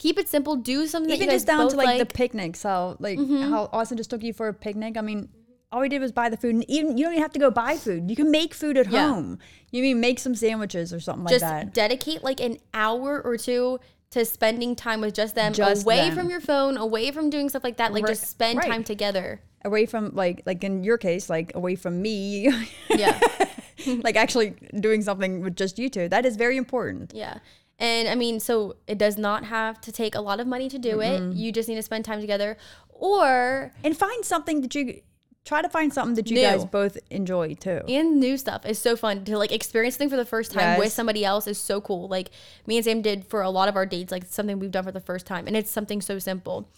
[0.00, 0.56] keep it simple.
[0.56, 1.98] Do something even that you guys just down to like, like.
[2.00, 3.50] the picnics how like mm-hmm.
[3.50, 5.28] how austin just took you for a picnic i mean
[5.72, 7.50] all we did was buy the food and even you don't even have to go
[7.50, 9.08] buy food you can make food at Yeah.
[9.08, 9.38] home
[9.70, 13.20] you mean make some sandwiches or something just like that Just dedicate like an hour
[13.22, 13.78] or two
[14.10, 16.16] to spending time with just them, Just away them.
[16.16, 17.92] from your phone, away from doing stuff like that.
[17.92, 18.66] Like Right- just spend right.
[18.68, 19.40] time together.
[19.64, 22.48] away from like like in your case like away from me
[22.88, 23.16] Yeah.
[24.02, 27.38] like actually doing something with just you two that is very important Yeah.
[27.80, 30.78] And I mean, so it does not have to take a lot of money to
[30.78, 31.34] do it.
[31.34, 32.56] You just need to spend time together.
[32.90, 35.00] Or and find something that you
[35.46, 36.42] try to find something that you New.
[36.42, 40.18] guys both enjoy too and new stuff is so fun to like experience something for
[40.18, 42.08] the first time with somebody else is so cool.
[42.08, 42.30] Like
[42.66, 44.92] me and Sam did for a lot of our dates, like something we've done for
[44.92, 46.68] the first time, and it's something so simple.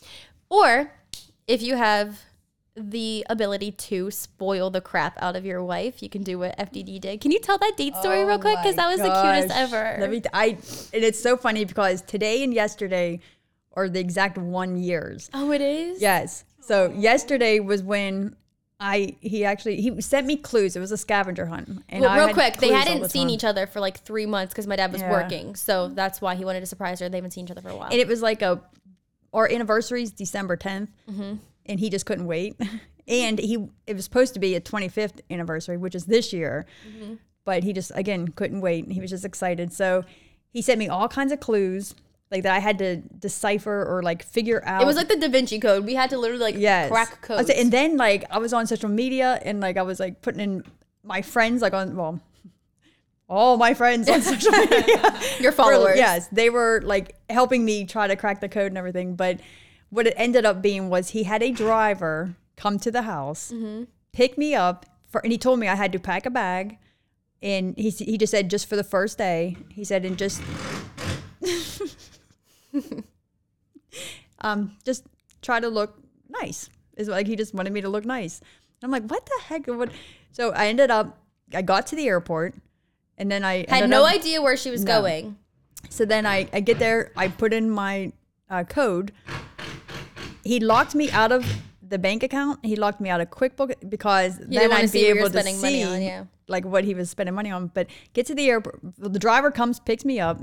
[0.48, 0.92] Or
[1.48, 2.20] if you have
[2.74, 7.00] the ability to spoil the crap out of your wife, you can do what FDD
[7.00, 7.20] did.
[7.20, 8.56] Can you tell that date story real quick?
[8.62, 9.96] Because that was the cutest Oh ever.
[10.00, 10.22] Let me.
[10.32, 10.56] I.
[10.94, 13.20] And it's so funny because today and yesterday
[13.74, 15.28] are the exact one years.
[15.34, 16.00] oh, it is.
[16.00, 16.44] Yes.
[16.60, 18.36] So yesterday was when
[18.80, 20.74] I he actually he sent me clues.
[20.74, 21.68] It was a scavenger hunt.
[21.90, 23.30] And Well, real quick, they hadn't the seen time.
[23.34, 25.10] each other for like three months because my dad was Yeah.
[25.10, 25.56] working.
[25.56, 27.08] So that's why he wanted to surprise her.
[27.08, 27.90] They haven't seen each other for a while.
[27.90, 28.60] And it was like a
[29.34, 31.34] our anniversary is December 10th, Mm-hmm.
[31.66, 32.56] And he just couldn't wait.
[33.08, 37.14] and he it was supposed to be a 25th anniversary, which is this year, Mm-hmm.
[37.44, 38.90] but he just again couldn't wait.
[38.90, 39.72] He was just excited.
[39.72, 40.04] So
[40.50, 41.94] he sent me all kinds of clues.
[42.30, 44.80] Like that, I had to decipher or like figure out.
[44.80, 45.84] it was like the Da Vinci Code.
[45.84, 46.90] We had to literally like yes.
[46.90, 47.50] crack codes.
[47.50, 50.64] And then like I was on social media and like I was like putting in
[51.04, 52.20] my friends like on well
[53.28, 55.18] all my friends on social media.
[55.40, 55.96] Your were- followers.
[55.96, 59.14] yes, they were like helping me try to crack the code and everything.
[59.14, 59.40] But
[59.92, 63.84] what it ended up being was he had a driver come to the house, Mm-hmm.
[64.12, 66.78] pick me up, for, and he told me I had to pack a bag.
[67.42, 70.40] And he, he just said just for the first day, he said, and just
[74.40, 75.04] um, just
[75.42, 76.68] try to look nice.
[76.96, 78.40] Is like he just wanted me to look nice.
[78.82, 79.66] I'm like, what the heck?
[79.66, 79.90] What?
[80.30, 81.18] So I ended up,
[81.54, 82.54] I got to the airport,
[83.18, 85.00] and then I Had no up- idea where she was No.
[85.02, 85.36] going.
[85.88, 88.12] So then I, I get there, I put in my
[88.48, 89.12] uh, code.
[90.44, 91.44] He locked me out of
[91.86, 92.64] the bank account.
[92.64, 96.02] He locked me out of QuickBook because didn't then I'd be able to see on,
[96.02, 96.24] yeah.
[96.48, 97.68] like what he was spending money on.
[97.68, 98.80] But get to the airport.
[98.98, 100.40] The driver comes, picks me up,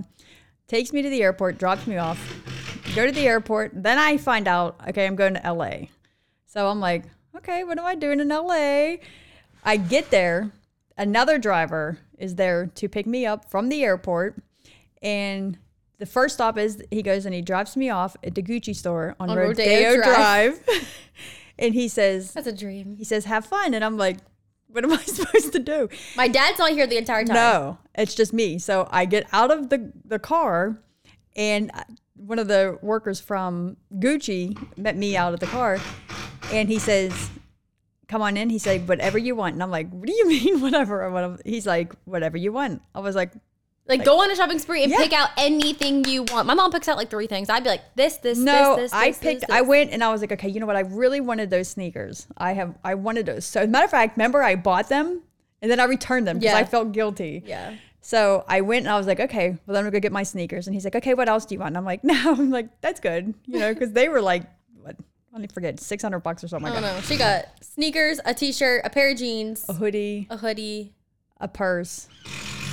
[0.67, 2.19] takes me to the airport, drops me off.
[2.95, 3.71] Go to the airport.
[3.73, 5.87] Then I find out, okay, I'm going to LA.
[6.45, 8.97] So I'm like, okay, what am I doing in LA?
[9.63, 10.51] I get there.
[10.97, 14.35] Another driver is there to pick me up from the airport.
[15.01, 15.57] And
[15.99, 19.15] the first stop is he goes and he drops me off at the Gucci store
[19.19, 20.65] on, On Rodeo, Rodeo Drive.
[20.65, 20.87] Drive.
[21.59, 22.95] and he says, That's a dream.
[22.97, 23.73] he says, have fun.
[23.73, 24.17] And I'm like,
[24.67, 25.89] what am I supposed to do?
[26.15, 27.35] My dad's not here the entire time.
[27.35, 28.59] No, it's just me.
[28.59, 30.79] So I get out of the, the car,
[31.35, 31.83] and uh,
[32.15, 35.79] one of the workers from Gucci met me out of the car,
[36.51, 37.29] and he says,
[38.07, 40.61] "Come on in." He said, "Whatever you want." And I'm like, "What do you mean,
[40.61, 41.37] whatever?
[41.45, 43.31] He's like, "Whatever you want." I was like,
[43.89, 44.99] Like, go on a shopping spree and Yeah.
[44.99, 46.45] pick out anything you want.
[46.47, 47.49] My mom picks out like three things.
[47.49, 48.93] I'd be like, this, this, "No." this, this.
[48.93, 49.41] I this, picked.
[49.41, 50.75] this, I went and I was like, "Okay, you know what?
[50.75, 52.27] I really wanted those sneakers.
[52.37, 52.75] I have.
[52.83, 55.23] I wanted those." So, as a matter of fact, remember I bought them.
[55.61, 56.57] And then I returned them because Yeah.
[56.57, 57.43] I felt guilty.
[57.45, 57.73] Yeah.
[57.99, 60.23] So I went and I was like, okay, well, then I'm gonna go get my
[60.23, 60.67] sneakers.
[60.67, 61.71] And he's like, okay, what else do you want?
[61.71, 64.43] And I'm like, no, I'm like, that's good, you know, because they were like,
[64.81, 64.95] what?
[65.35, 66.95] I forget, 600 bucks or something I like don't that.
[66.95, 67.01] know.
[67.01, 70.93] She got sneakers, a t-shirt, a pair of jeans, A hoodie, a hoodie.
[71.41, 72.07] a purse.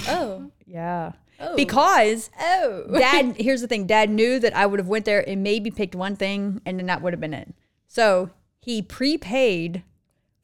[0.09, 0.49] Oh.
[0.67, 1.13] Yeah.
[1.39, 1.55] Oh.
[1.57, 2.85] Because Oh.
[2.99, 5.95] dad, here's the thing, dad knew that I would have went there and maybe picked
[5.95, 7.55] one thing and then that would have been it.
[7.89, 9.83] So he prepaid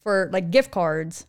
[0.03, 1.27] for like gift cards.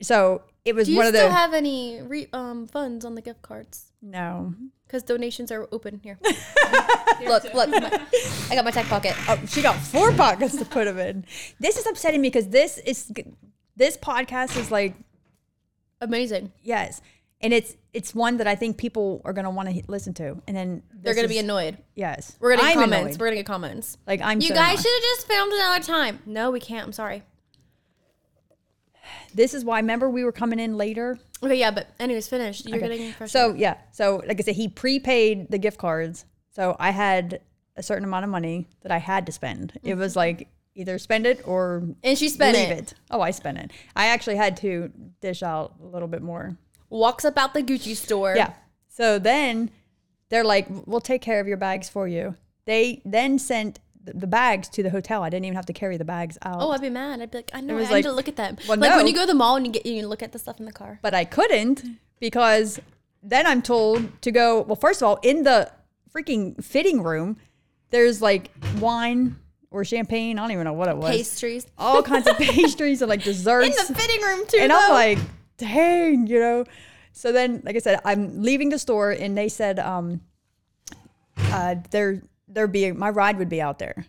[0.00, 3.14] So it was Do you one of still the, have any re- um funds on
[3.16, 3.92] the gift cards?
[4.00, 4.54] no,
[4.86, 6.18] Because donations are open here.
[7.26, 7.68] look, look.
[7.70, 8.06] My,
[8.50, 9.14] I got my tech pocket.
[9.28, 11.24] Oh, she got four pockets to put them in.
[11.58, 13.10] This is upsetting me because this is
[13.76, 14.94] this podcast is like
[16.00, 16.52] Amazing.
[16.62, 17.00] yes,
[17.40, 20.56] and it's it's one that I think people are gonna want to listen to, and
[20.56, 21.78] then They're gonna be annoyed.
[21.94, 22.94] Yes, We're gonna get comments.
[22.94, 23.20] annoyed.
[23.20, 23.98] We're gonna get comments.
[24.06, 24.40] like I'm.
[24.40, 26.20] You so guys should have just filmed another time.
[26.26, 26.86] No, we can't.
[26.86, 27.22] I'm sorry.
[29.34, 29.78] This is why.
[29.78, 31.18] Remember, we were coming in later.
[31.42, 32.66] Okay, yeah, but anyways, finished.
[32.66, 32.88] You're Okay.
[32.88, 33.30] getting frustrated.
[33.30, 37.40] So yeah, so like I said, he prepaid the gift cards, so I had
[37.76, 39.78] a certain amount of money that I had to spend.
[39.82, 40.18] It was mm-hmm.
[40.18, 42.70] like either spend it or and she spent it.
[42.70, 42.94] it.
[43.10, 43.70] Oh, I spent it.
[43.94, 46.56] I actually had to dish out a little bit more.
[46.90, 48.34] Walks up out the Gucci store.
[48.36, 48.52] Yeah.
[48.88, 49.70] So then
[50.30, 52.34] they're like, we'll take care of your bags for you.
[52.64, 55.22] They then sent the bags to the hotel.
[55.22, 56.60] I didn't even have to carry the bags out.
[56.62, 57.20] Oh, I'd be mad.
[57.20, 57.74] I'd be like, I know.
[57.74, 58.56] I was need like- to look at them.
[58.68, 60.38] well, like when you go to the mall and you get you look at the
[60.38, 60.98] stuff in the car.
[61.02, 61.82] but I couldn't
[62.20, 62.80] because
[63.22, 64.62] then I'm told to go.
[64.62, 65.70] Well, first of all, in the
[66.14, 67.36] freaking fitting room,
[67.90, 69.36] there's like wine
[69.70, 70.38] or champagne.
[70.38, 71.10] I don't even know what it was.
[71.16, 71.66] Pastries.
[71.76, 73.66] All kinds of pastries and like desserts.
[73.66, 74.58] In the fitting room too.
[74.58, 75.18] and I'm like,
[75.58, 76.64] dang, you know.
[77.12, 80.20] So then, like I said, I'm leaving the store, and they said, um,
[81.36, 84.06] uh, there, there be my ride would be out there,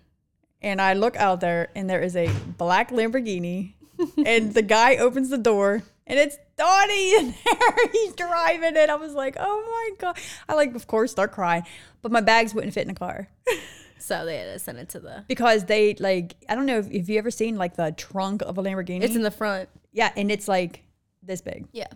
[0.62, 3.74] and I look out there, and there is a black Lamborghini,
[4.26, 7.88] and the guy opens the door, and it's Donnie in there.
[7.92, 8.90] He's driving it.
[8.90, 10.18] I was like, oh my god.
[10.48, 11.64] I like, of course, start crying,
[12.02, 13.30] but my bags wouldn't fit in the car
[14.00, 15.24] so they had to send it to the.
[15.28, 18.58] because they like, I don't know if, if you ever seen like the trunk of
[18.58, 19.04] a Lamborghini.
[19.04, 19.70] It's in the front.
[19.92, 20.84] yeah, and it's like
[21.30, 21.66] this big.
[21.72, 21.88] Yeah.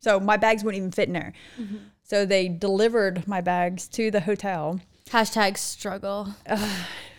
[0.00, 1.32] So my bags wouldn't even fit in there.
[1.60, 1.76] Mm-hmm.
[2.02, 4.80] So they delivered my bags to the hotel.
[5.10, 6.34] Hashtag struggle.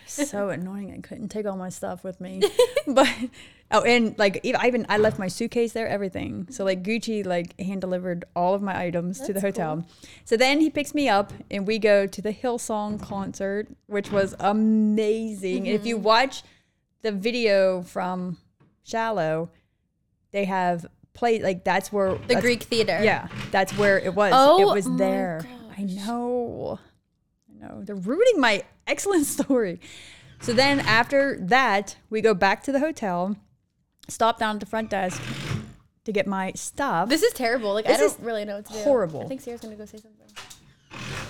[0.06, 0.92] So annoying.
[0.92, 2.42] I couldn't take all my stuff with me.
[2.86, 3.08] but
[3.70, 6.48] oh, and like even I even I left my suitcase there, everything.
[6.50, 9.86] So like Gucci like hand delivered all of my items to the hotel.
[10.24, 14.34] So then he picks me up and we go to the Hillsong concert, which was
[14.40, 15.68] amazing.
[15.68, 16.04] And if you mm-hmm.
[16.04, 16.42] watch
[17.02, 18.38] the video from
[18.82, 19.50] Shallow,
[20.32, 20.86] they have
[21.20, 22.98] played like that's where The that's- Greek theater.
[23.02, 24.32] Yeah, that's where it was.
[24.34, 25.46] Oh it was there.
[25.78, 26.78] I know.
[27.48, 27.82] I know.
[27.84, 29.80] They're ruining my excellent story.
[30.40, 33.36] So then after that, we go back to the hotel,
[34.08, 35.20] stop down at the front desk
[36.04, 37.10] to get my stuff.
[37.10, 37.74] This is terrible.
[37.74, 38.78] Like I don't really know what to do.
[38.80, 39.20] horrible.
[39.22, 40.26] I think Sarah's gonna go say something.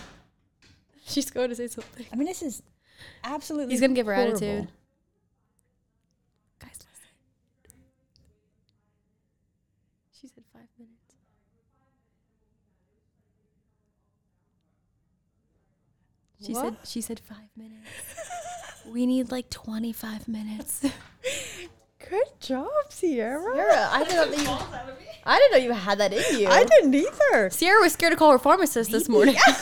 [1.05, 2.07] She's going to say something.
[2.13, 2.63] I mean, this is
[3.25, 3.73] absolutely.
[3.75, 4.69] He's gonna give her attitude.
[6.61, 7.11] Guys, listen.
[10.21, 11.15] She said five minutes.
[16.45, 17.87] She said she said five minutes.
[18.87, 20.85] we need like twenty five minutes.
[22.09, 23.53] Good job, Sierra.
[23.53, 24.43] Sierra, I didn't know that
[25.01, 26.49] you, I didn't know you had that in you.
[26.49, 27.51] I didn't either.
[27.51, 29.37] Sierra was scared to call her pharmacist this morning.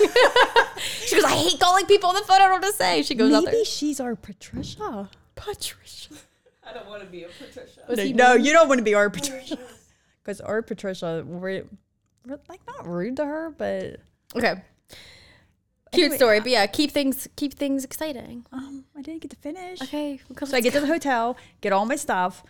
[0.79, 2.37] she goes, I hate calling people on the phone.
[2.37, 3.03] I don't know what to say.
[3.03, 3.53] She goes out there.
[3.53, 5.11] Maybe she's our Patricia.
[5.35, 6.14] Patricia.
[6.66, 7.81] I don't want to be a Patricia.
[8.14, 9.59] No, no, you don't want to be our Patricia.
[10.22, 11.64] Because our Patricia, we're,
[12.24, 13.97] we're like not rude to her, but
[14.37, 14.62] Okay.
[15.93, 18.45] Cute Anyway, story, but yeah, keep things keep things exciting.
[18.53, 19.80] um, I didn't get to finish.
[19.82, 20.20] Okay.
[20.45, 22.43] So I get to the hotel, get all my stuff.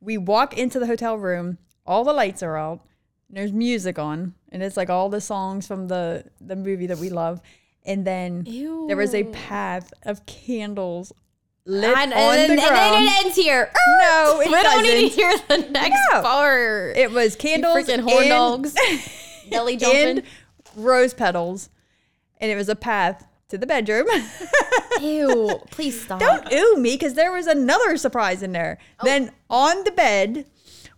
[0.00, 1.58] We walk into the hotel room.
[1.86, 2.80] All the lights are out.
[3.28, 6.98] And there's music on, and it's like all the songs from the the movie that
[6.98, 7.40] we love.
[7.84, 8.44] And then
[8.86, 11.12] there was a path of candles
[11.64, 13.70] lit and, on and, the and then it ends here.
[14.00, 15.48] No, it we don't need to doesn't.
[15.48, 16.22] hear the next No.
[16.22, 16.96] part.
[16.96, 18.74] It was candles, freaking horn and- dogs,
[19.50, 20.00] belly jumping.
[20.18, 20.22] and
[20.76, 21.68] rose petals,
[22.40, 24.06] and it was a path to the bedroom.
[25.00, 25.60] Ew!
[25.70, 26.20] Please stop.
[26.20, 28.78] Don't ooh me because there was another surprise in there.
[29.00, 29.04] Oh.
[29.04, 30.46] Then on the bed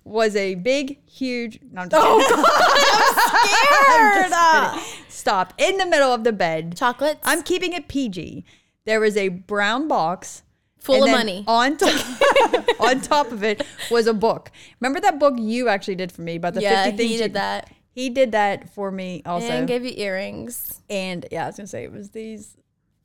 [0.04, 1.60] was a big, huge.
[1.70, 2.44] No, I'm just Oh, kidding.
[3.88, 5.04] I'm just kidding.
[5.08, 6.76] Stop in the middle of the bed.
[6.76, 7.20] Chocolates.
[7.24, 8.44] I'm keeping it PG.
[8.86, 10.42] There was a brown box.
[10.78, 11.44] Full of money.
[11.46, 12.06] On top,
[12.80, 14.50] on top of it was a book.
[14.80, 17.22] Remember that book you actually did for me about the yeah, 50 things he you-
[17.22, 19.48] did that He did that for me also.
[19.48, 20.80] and gave you earrings.
[20.88, 22.56] And yeah, I was gonna say it was these.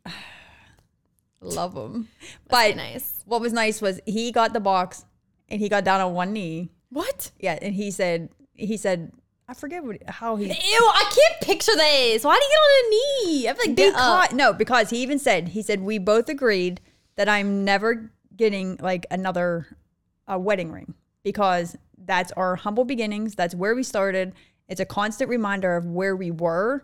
[1.41, 2.07] Love them,
[2.47, 3.21] but nice.
[3.25, 5.05] what was nice was he got the box
[5.47, 6.71] and he got down on one knee.
[6.89, 7.31] What?
[7.39, 9.11] Yeah, and he said he said
[9.47, 10.53] I forget what how he Ew!
[10.53, 12.23] I can't picture this.
[12.23, 13.49] Why do you get on a knee?
[13.49, 16.81] I'm like, get because no because he even said he said we both agreed
[17.15, 19.67] that I'm never getting like another
[20.27, 23.35] a wedding ring because that's our humble beginnings.
[23.35, 24.33] That's where we started.
[24.67, 26.83] It's a constant reminder of where we were,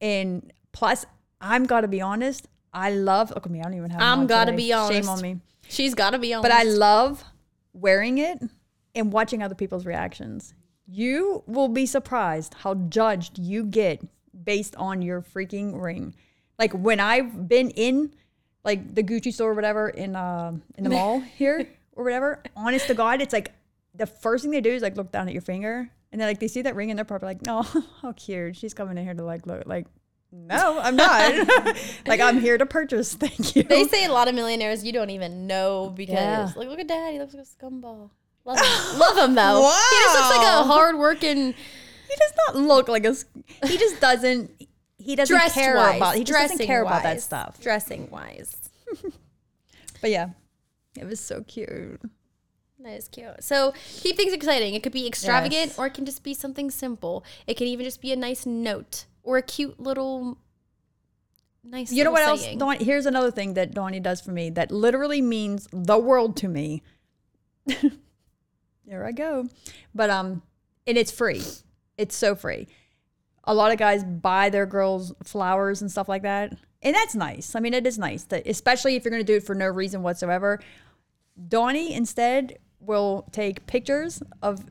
[0.00, 1.06] and plus
[1.40, 2.48] I'm gotta be honest.
[2.72, 3.60] I love look at me.
[3.60, 4.02] I don't even have.
[4.02, 4.64] I'm gotta today.
[4.64, 4.92] be honest.
[4.92, 5.40] Shame on me.
[5.68, 6.42] She's got to be on.
[6.42, 7.22] But I love
[7.72, 8.42] wearing it
[8.94, 10.54] and watching other people's reactions.
[10.86, 14.00] You will be surprised how judged you get
[14.44, 16.14] based on your freaking ring.
[16.58, 18.14] Like when I've been in
[18.64, 22.86] like the Gucci store or whatever in uh, in the mall here or whatever, honest
[22.86, 23.52] to God, it's like
[23.94, 26.40] the first thing they do is like look down at your finger and then like
[26.40, 27.62] they see that ring and they're probably like, no,
[28.02, 28.56] how cute.
[28.56, 29.86] She's coming in here to like look like
[30.30, 31.46] no, I'm not.
[32.06, 33.14] like I'm here to purchase.
[33.14, 33.62] Thank you.
[33.62, 36.52] They say a lot of millionaires you don't even know because Yeah.
[36.54, 38.10] like look at dad, he looks like a scumball.
[38.44, 39.60] Love him, love him though.
[39.90, 41.54] He just looks like a hard working
[42.08, 43.14] he does not look like a
[43.66, 44.50] He just doesn't.
[44.96, 45.96] He doesn't dressed care wise.
[45.96, 46.16] about.
[46.16, 47.60] He just doesn't care about that stuff.
[47.60, 48.56] Dressing wise.
[50.00, 50.30] But yeah,
[50.96, 52.00] it was so cute.
[52.88, 53.44] That is cute.
[53.44, 54.72] So keep things exciting.
[54.72, 55.78] It could be extravagant Yes.
[55.78, 57.22] or it can just be something simple.
[57.46, 60.38] It can even just be a nice note or a cute little
[61.62, 62.46] nice You know what else?
[62.56, 66.48] Dawn, here's another thing that Donnie does for me that literally means the world to
[66.48, 66.82] me.
[68.86, 69.48] there I go.
[69.94, 70.40] But um,
[70.86, 71.42] and it's free.
[71.98, 72.68] It's so free.
[73.44, 77.54] A lot of guys buy their girls flowers and stuff like that, and that's nice.
[77.54, 79.66] I mean, it is nice that, especially if you're going to do it for no
[79.66, 80.60] reason whatsoever.
[81.48, 84.64] Donnie instead will take pictures of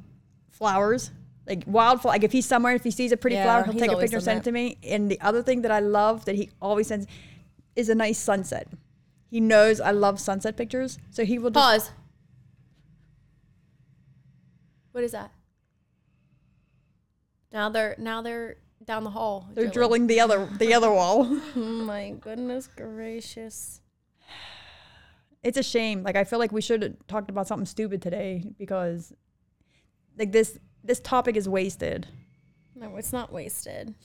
[0.49, 1.11] flowers,
[1.47, 2.13] like wildflower.
[2.13, 4.17] Like if he's somewhere, if he sees a pretty Yeah, flower, he'll take a picture,
[4.17, 4.77] done send it to me.
[4.83, 7.07] And the other thing that I love that he always sends
[7.75, 8.67] is a nice sunset.
[9.29, 11.91] He knows I love sunset pictures, so he will just Pause.
[14.93, 15.31] What is that?
[17.51, 19.49] Now they're now they're down the hall.
[19.53, 21.27] they're drilling the other the other wall.
[21.55, 23.81] Oh my goodness gracious.
[25.47, 26.03] It's a shame.
[26.03, 29.13] Like I feel like we should have talked about something stupid today because
[30.19, 32.05] like this this topic is wasted.
[32.75, 33.95] No, it's not wasted.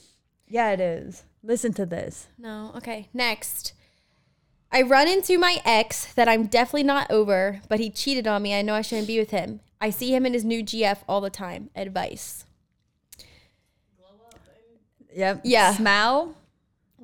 [0.46, 1.24] Yeah, it is.
[1.42, 2.28] Listen to this.
[2.38, 2.70] No.
[2.76, 3.08] Okay.
[3.12, 3.72] Next.
[4.70, 8.54] I run into my ex that I'm definitely not over, but he cheated on me.
[8.54, 9.58] I know I shouldn't be with him.
[9.80, 11.70] I see him in his new GF all the time.
[11.74, 12.46] Advice.
[15.12, 15.40] Yep.
[15.42, 15.74] Yeah.
[15.74, 16.36] Smile.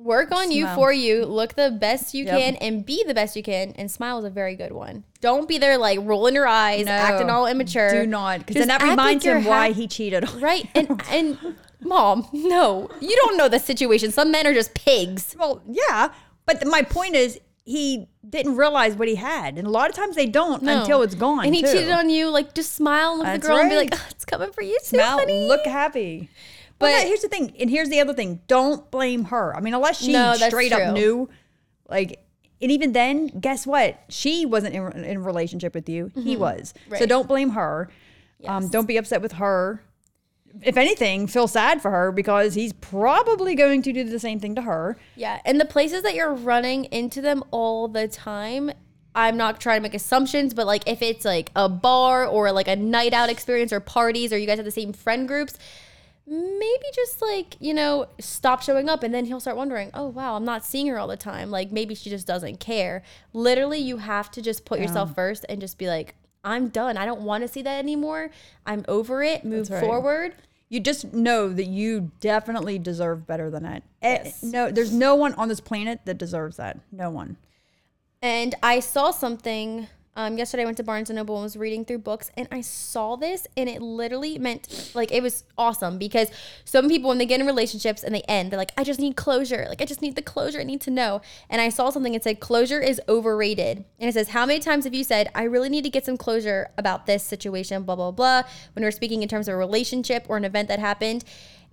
[0.03, 1.25] Work on you for you.
[1.25, 2.37] Look the best you Yep.
[2.39, 3.73] can and be the best you can.
[3.75, 5.03] And smile is a very good one.
[5.19, 6.91] Don't be there like rolling your eyes, No.
[6.93, 7.91] acting all immature.
[7.91, 10.23] Do not, because then that reminds him why hap- he cheated.
[10.23, 10.67] on Right.
[10.73, 11.37] And and
[11.81, 12.89] mom, no.
[13.01, 14.11] You don't know the situation.
[14.13, 15.35] Some men are just pigs.
[15.37, 16.09] Well, yeah,
[16.45, 20.15] but my point is he didn't realize what he had, and a lot of times
[20.15, 20.79] they don't No.
[20.79, 21.45] until it's gone.
[21.45, 21.71] And he too.
[21.73, 22.29] cheated on you.
[22.29, 24.79] Like just smile look at the girl and be like, "Oh, it's coming for you
[24.79, 26.29] too, Smile, honey." look happy.
[26.79, 29.55] But But- here's the thing, and here's the other thing: don't blame her.
[29.55, 30.81] I mean, unless she No, straight true.
[30.81, 31.29] up knew,
[31.89, 32.25] like.
[32.61, 33.97] And even then, guess what?
[34.09, 36.11] She wasn't in, in relationship with you.
[36.13, 36.73] He was.
[36.89, 37.05] So Mm-hmm.
[37.05, 37.89] Don't blame her.
[38.45, 39.81] Um, don't be upset with her.
[40.61, 44.55] If anything, feel sad for her because he's probably going to do the same thing
[44.55, 44.97] to her.
[45.15, 48.71] Yeah, and the places that you're running into them all the time,
[49.15, 52.67] I'm not trying to make assumptions, but like if it's like a bar or like
[52.67, 55.53] a night out experience or parties or you guys have the same friend groups,
[56.29, 60.35] maybe just like, you know, stop showing up and then he'll start wondering, oh, wow,
[60.35, 61.49] I'm not seeing her all the time.
[61.49, 63.01] Like maybe she just doesn't care.
[63.33, 66.97] Literally, you have to just put yourself first and just be like, I'm done.
[66.97, 68.29] I don't want to see that anymore.
[68.65, 69.43] I'm over it.
[69.43, 69.81] Move right.
[69.81, 70.35] forward.
[70.69, 73.83] You just know that you definitely deserve better than that.
[74.01, 74.43] Eh, Yes.
[74.43, 76.79] No, there's no one on this planet that deserves that.
[76.91, 77.37] No one.
[78.21, 79.87] And I saw something
[80.19, 80.63] um, yesterday.
[80.63, 83.47] I went to Barnes and Noble and was reading through books, and I saw this,
[83.55, 86.29] and it literally meant like it was awesome because
[86.65, 89.15] some people, when they get in relationships and they end, they're like, "I just need
[89.15, 89.65] closure.
[89.69, 90.59] Like I just need the closure.
[90.59, 94.13] I need to know." And I saw something that said closure is overrated, and it
[94.13, 97.05] says, "How many times have you said I really need to get some closure about
[97.05, 98.43] this situation?" Blah blah blah.
[98.73, 101.23] When we're speaking in terms of a relationship or an event that happened,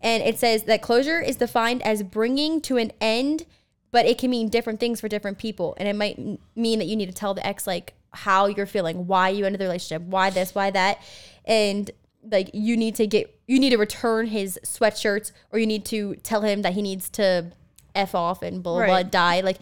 [0.01, 3.44] and it says that closure is defined as bringing to an end
[3.92, 6.18] but it can mean different things for different people and it might
[6.55, 9.61] mean that you need to tell the ex like how you're feeling why you ended
[9.61, 11.01] the relationship why this why that.
[11.45, 11.91] And
[12.31, 16.17] like you need to get you need to return his sweatshirts or you need to
[16.17, 17.53] tell him that he needs to
[17.95, 19.41] f off and blah blah, blah die.
[19.41, 19.59] Like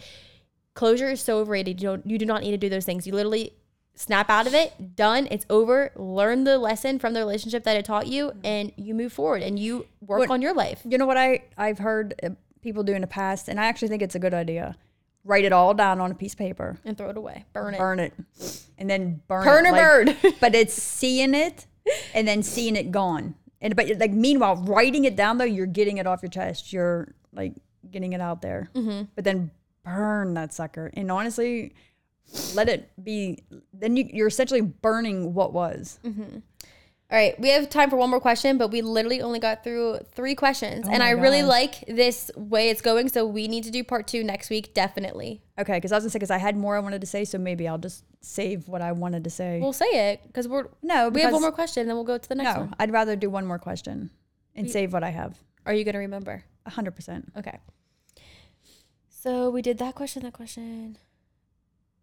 [0.73, 1.81] closure is so overrated.
[1.81, 3.05] You don't you do not need to do those things.
[3.05, 3.53] You literally
[3.97, 7.85] snap out of it done it's over learn the lesson from the relationship that it
[7.85, 10.81] taught you and you move forward and you work What- on your life.
[10.87, 12.29] You know what I I've heard uh,
[12.61, 14.75] people do in the past, and I actually think it's a good idea.
[15.25, 17.77] Write it all down on a piece of paper, and throw it away burn it
[17.79, 18.13] burn it,
[18.77, 19.71] and then burn Burn it.
[19.71, 20.33] like- burn.
[20.39, 21.65] but it's seeing it
[22.13, 23.33] and then seeing it gone.
[23.59, 26.71] And but like meanwhile, writing it down though, you're getting it off your chest.
[26.71, 27.53] You're like
[27.89, 28.69] getting it out there.
[28.75, 29.05] Mm-hmm.
[29.15, 29.49] But then
[29.83, 30.91] burn that sucker.
[30.93, 31.73] And honestly,
[32.53, 33.39] let it be.
[33.73, 35.99] Then you, you're essentially burning what was.
[37.15, 39.99] All right, we have time for one more question, but we literally only got through
[40.11, 40.85] three questions.
[40.85, 43.07] Oh and Oh my I really like this way it's going.
[43.07, 45.41] So we need to do part two next week, definitely.
[45.57, 47.37] Okay, because I was gonna say because I had more I wanted to say, so
[47.37, 49.61] maybe I'll just save what I wanted to say.
[49.61, 52.27] We'll say it because we're no, we have one more question, then we'll go to
[52.27, 52.75] the next No, one.
[52.79, 54.09] I'd rather do one more question
[54.53, 55.39] and save what I have.
[55.65, 56.43] Are you gonna remember?
[56.67, 57.31] hundred percent.
[57.37, 57.59] Okay.
[59.07, 60.97] So we did that question, that question.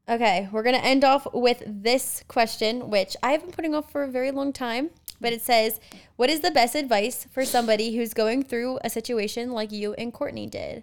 [0.08, 4.02] Okay, we're gonna end off with this question, which I have been putting off for
[4.02, 4.90] a very long time.
[5.20, 5.78] But it says,
[6.16, 10.12] "What is the best advice for somebody who's going through a situation like you and
[10.12, 10.82] Courtney did?"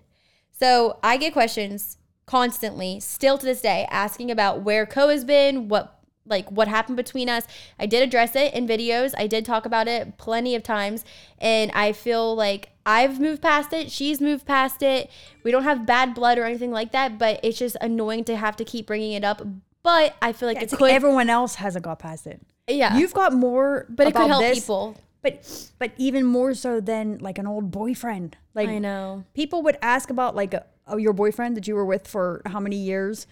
[0.57, 5.67] So I get questions constantly, still to this day, asking about where Co has been,
[5.67, 7.45] what like what happened between us.
[7.77, 9.13] I did address it in videos.
[9.17, 11.03] I did talk about it plenty of times,
[11.39, 13.91] and I feel like I've moved past it.
[13.91, 15.11] She's moved past it.
[15.43, 18.55] We don't have bad blood or anything like that, but it's just annoying to have
[18.55, 19.43] to keep bringing it up.
[19.83, 22.41] But I feel like It's it like everyone else hasn't got past it.
[22.67, 24.97] yeah, You've got more, but it could help this, people.
[25.21, 28.37] But but even more so than like an old boyfriend.
[28.55, 29.23] Like I know.
[29.35, 32.59] people would ask about like a, oh, your boyfriend that you were with for how
[32.59, 33.27] many years,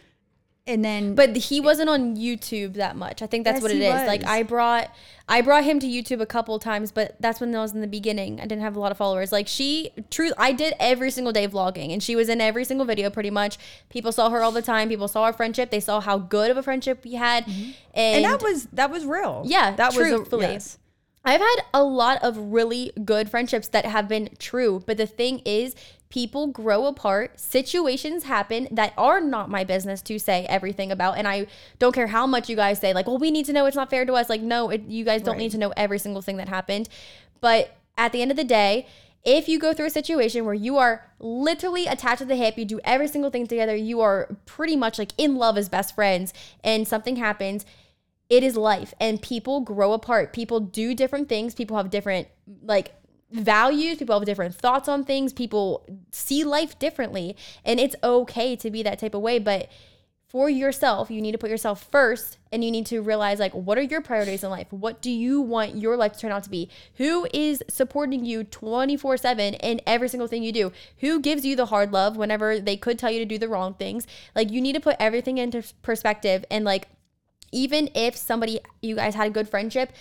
[0.67, 3.21] and then But he wasn't on YouTube that much.
[3.21, 4.07] I think that's Yes, what it is is.
[4.07, 4.23] Like.
[4.25, 4.93] I brought
[5.29, 7.87] I brought him to YouTube a couple times, but that's when I was in the
[7.87, 8.39] beginning.
[8.39, 9.31] I didn't have a lot of followers.
[9.31, 12.85] Like she true I did every single day vlogging and she was in every single
[12.85, 13.57] video pretty much.
[13.89, 14.89] People saw her all the time.
[14.89, 15.69] People saw our friendship.
[15.71, 17.45] They saw how good of a friendship we had.
[17.47, 17.71] And, Mm-hmm.
[17.95, 19.43] and that was that was real.
[19.45, 20.45] Yeah, that truthfully.
[20.45, 20.77] was a, yes.
[21.25, 25.39] I've had a lot of really good friendships that have been true, but the thing
[25.43, 25.75] is,
[26.09, 27.39] people grow apart.
[27.39, 31.47] Situations happen that are not my business to say everything about, and I
[31.79, 33.89] don't care how much you guys say, like, "Well, we need to know it's not
[33.89, 35.39] fair to us." Like, no, it, you guys don't Right.
[35.43, 36.87] need to know every single thing that happened.
[37.41, 38.87] But at the end of the day,
[39.23, 42.63] if you go through a situation where you are literally attached to the hip, you
[42.65, 46.33] do every single thing together, you are pretty much like in love as best friends,
[46.63, 47.65] and something happens,
[48.29, 50.33] it is life and people grow apart.
[50.33, 51.53] People do different things.
[51.55, 52.27] People have different
[52.63, 52.93] like
[53.31, 53.97] values.
[53.97, 55.33] People have different thoughts on things.
[55.33, 57.35] People see life differently.
[57.65, 59.39] And it's okay to be that type of way.
[59.39, 59.69] But
[60.27, 63.77] for yourself, you need to put yourself first and you need to realize like what
[63.77, 64.67] are your priorities in life?
[64.71, 66.69] What do you want your life to turn out to be?
[66.95, 70.73] Who is supporting you 24/7 in every single thing you do?
[70.97, 73.73] Who gives you the hard love whenever they could tell you to do the wrong
[73.75, 74.05] things?
[74.35, 76.89] Like you need to put everything into perspective and like
[77.53, 79.93] even if somebody you guys had a good friendship,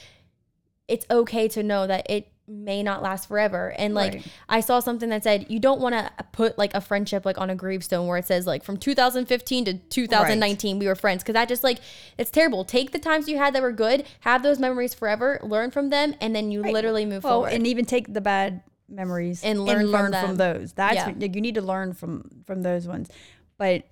[0.89, 3.75] it's okay to know that it may not last forever.
[3.77, 4.27] And like Right.
[4.49, 7.51] I saw something that said you don't want to put like a friendship like on
[7.51, 11.49] a gravestone where it says like from 2015 to 2019 we were friends because that
[11.49, 11.79] just like
[12.19, 12.65] it's terrible.
[12.65, 16.15] Take the times you had that were good, have those memories forever, learn from them,
[16.21, 17.53] and then you literally move Well, forward.
[17.53, 20.61] and even take the bad memories And learn learn from them.
[20.61, 20.73] those.
[20.73, 21.07] That's Yeah.
[21.19, 23.09] like, you need to learn from from those ones.
[23.59, 23.83] But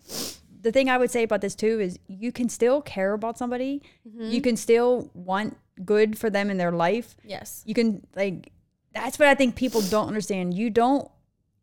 [0.65, 3.83] the thing I would say about this too is you can still care about somebody.
[4.09, 4.31] Mm-hmm.
[4.31, 7.17] You can still want good for them in their life.
[7.25, 7.63] yes.
[7.67, 8.51] You can like
[8.93, 10.55] that's what I think people don't understand.
[10.55, 11.09] You don't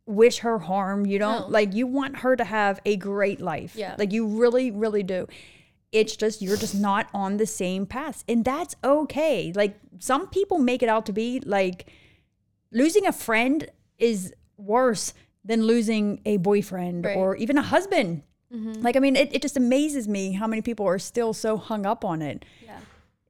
[0.06, 1.06] wish her harm.
[1.06, 1.48] You don't No.
[1.48, 3.76] like you want her to have a great life.
[3.76, 3.96] Yeah.
[3.98, 5.28] Like you really, really do.
[5.92, 8.24] It's just you're just not on the same path.
[8.28, 9.52] And that's okay.
[9.56, 11.86] Like some people make it out to be like
[12.72, 15.14] losing a friend is worse
[15.46, 17.18] than losing a boyfriend Right.
[17.18, 18.24] or even a husband.
[18.54, 18.82] Mm-hmm.
[18.82, 21.86] Like, I mean, it, it just amazes me how many people are still so hung
[21.86, 22.46] up on it.
[22.64, 22.80] Yeah.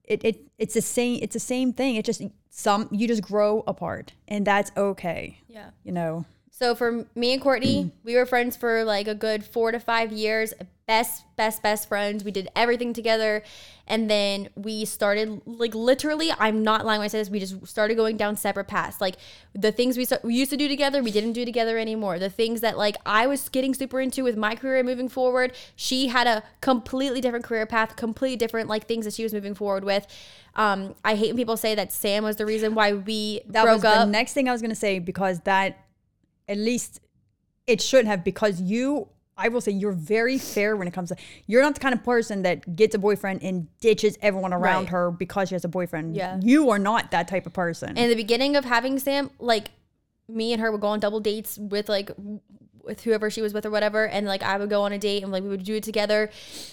[0.03, 1.95] It, it it's the same it's the same thing.
[1.95, 5.39] It just some you just grow apart and that's okay.
[5.47, 5.69] Yeah.
[5.83, 6.25] You know.
[6.61, 10.11] So for me and Courtney, we were friends for like a good four to five
[10.11, 10.53] years.
[10.85, 12.23] Best, best, best friends.
[12.23, 13.41] We did everything together.
[13.87, 17.65] And then we started, like, literally, I'm not lying when I say this, we just
[17.65, 18.99] started going down separate paths.
[19.01, 19.15] Like,
[19.53, 22.19] the things we, we used to do together, we didn't do together anymore.
[22.19, 26.07] The things that, like, I was getting super into with my career moving forward, she
[26.07, 29.83] had a completely different career path, completely different, like, things that she was moving forward
[29.85, 30.05] with.
[30.55, 33.77] Um, I hate when people say that Sam was the reason why we That broke
[33.77, 34.05] was up.
[34.07, 35.85] the next thing I was gonna say because that
[36.47, 36.99] at least
[37.67, 41.15] it should have because you I will say you're very fair when it comes to
[41.47, 44.89] you're not the kind of person that gets a boyfriend and ditches everyone around Right.
[44.89, 46.15] her because she has a boyfriend.
[46.15, 46.39] Yeah.
[46.43, 47.97] You are not that type of person.
[47.97, 49.69] in the beginning of having Sam, like
[50.27, 52.11] me and her would go on double dates with like
[52.83, 55.21] with whoever she was with or whatever, and like I would go on a date
[55.23, 56.29] and like we would do it together.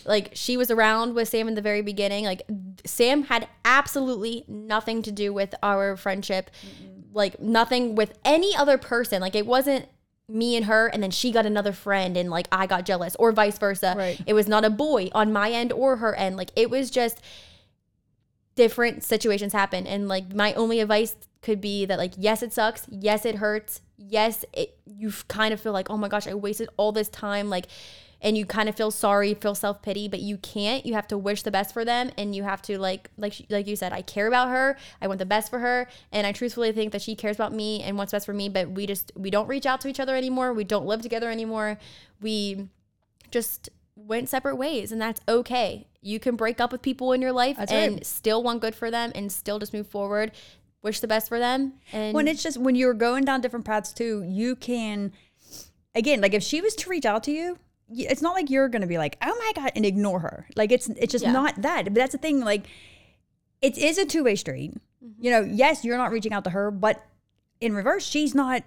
[0.06, 2.24] Like she was around with Sam in the very beginning.
[2.24, 2.42] Like
[2.86, 6.50] Sam had absolutely nothing to do with our friendship,
[7.12, 9.20] like nothing with any other person.
[9.20, 9.86] Like it wasn't
[10.28, 13.32] me and her and then she got another friend and like I got jealous or
[13.32, 13.94] vice versa.
[13.96, 14.20] Right.
[14.26, 16.36] It was not a boy on my end or her end.
[16.36, 17.20] Like it was just
[18.54, 22.86] different situations happen and like my only advice could be that like yes it sucks
[22.90, 26.68] yes it hurts yes it you kind of feel like oh my gosh i wasted
[26.76, 27.68] all this time like
[28.20, 30.84] and you kind of feel sorry feel self-pity but you can't.
[30.84, 33.46] You have to wish the best for them and you have to like like she-
[33.50, 36.32] like you said i care about her i want the best for her and i
[36.32, 39.12] truthfully think that she cares about me and wants best for me but we just
[39.14, 41.78] we don't reach out to each other anymore we don't live together anymore.
[42.20, 42.68] We
[43.30, 45.86] just went separate ways and that's okay.
[46.00, 48.06] You can break up with people in your life That's and right.
[48.06, 50.32] still want good for them and still just move forward
[50.82, 53.92] wish the best for them and when it's just when you're going down different paths
[53.92, 55.12] too, you can
[55.94, 57.58] again like if she was to reach out to you,
[57.90, 60.46] it's not like you're gonna be like oh my god and ignore her.
[60.56, 61.32] Like it's it's just Yeah.
[61.32, 61.84] not that.
[61.84, 62.40] But that's the thing.
[62.40, 62.66] Like
[63.62, 64.72] it is a two way street.
[65.04, 65.24] Mm-hmm.
[65.24, 67.04] You know, yes, you're not reaching out to her, but
[67.60, 68.62] in reverse, she's not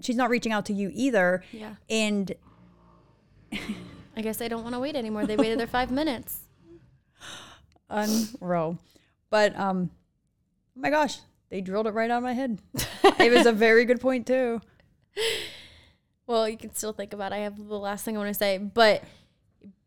[0.00, 1.42] she's not reaching out to you either.
[1.52, 2.32] yeah And
[4.16, 6.40] i guess they don't want to wait anymore they waited their five minutes
[7.90, 8.78] unreal.
[9.30, 9.90] But um
[10.76, 11.18] oh my gosh,
[11.50, 12.58] they drilled it right out of my head.
[13.18, 14.60] it was a very good point too.
[16.30, 17.36] Well you can still think about it.
[17.36, 19.02] i have the last thing i want to say but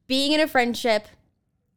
[0.07, 1.07] being in a friendship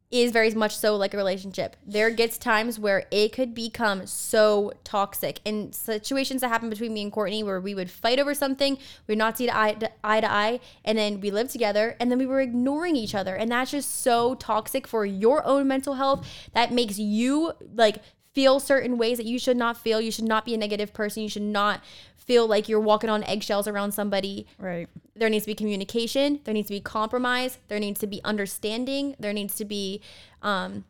[0.09, 1.75] is very much so like a relationship.
[1.85, 7.01] There gets times where it could become so toxic and situations that happen between me
[7.01, 10.31] and Courtney where we would fight over something, we'd not see eye to eye, to
[10.31, 13.35] eye and then we lived together and then we were ignoring each other.
[13.35, 16.25] And that's just so toxic for your own mental health.
[16.53, 17.97] That makes you like
[18.33, 19.99] feel certain ways that you should not feel.
[19.99, 21.23] You should not be a negative person.
[21.23, 21.81] You should not
[22.27, 24.45] feel like you're walking on eggshells around somebody.
[24.59, 24.87] Right.
[25.15, 26.41] there needs to be communication.
[26.43, 27.57] There needs to be compromise.
[27.69, 29.15] There needs to be understanding.
[29.19, 30.01] There needs to be
[30.43, 30.83] um,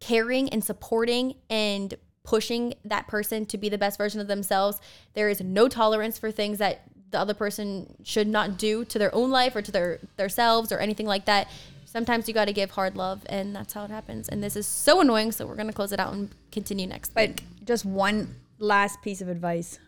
[0.00, 1.94] caring and supporting and
[2.24, 4.80] pushing that person to be the best version of themselves.
[5.14, 9.14] There is no tolerance for things that the other person should not do to their
[9.14, 11.48] own life or to their themselves or anything like that.
[11.84, 14.28] Sometimes you got to give hard love and that's how it happens.
[14.28, 17.14] And this is so annoying so we're going to close it out and continue next
[17.14, 17.44] But week.
[17.64, 19.78] just one last piece of advice.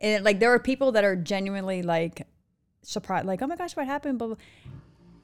[0.00, 2.26] And like there are people that are genuinely like
[2.82, 4.18] surprised, like, oh my gosh, what happened?
[4.18, 4.36] Blah, blah.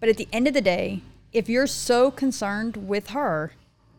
[0.00, 1.02] But at the end of the day,
[1.32, 3.52] if you're so concerned with her,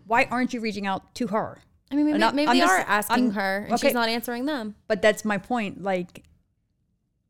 [0.05, 1.59] why aren't you reaching out to her?
[1.91, 3.87] i mean maybe, Not- maybe I'm they just- are asking I'm- her and okay.
[3.87, 5.83] she's not answering them But that's my point.
[5.83, 6.23] Like,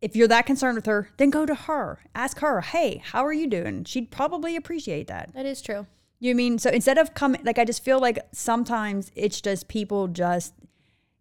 [0.01, 1.99] if you're that concerned with her, then go to her.
[2.15, 3.83] Ask her, hey, how are you doing?
[3.85, 5.31] She'd probably appreciate that.
[5.33, 5.85] that is true
[6.19, 10.07] You mean so instead of coming like I just feel like sometimes it's just people
[10.07, 10.53] just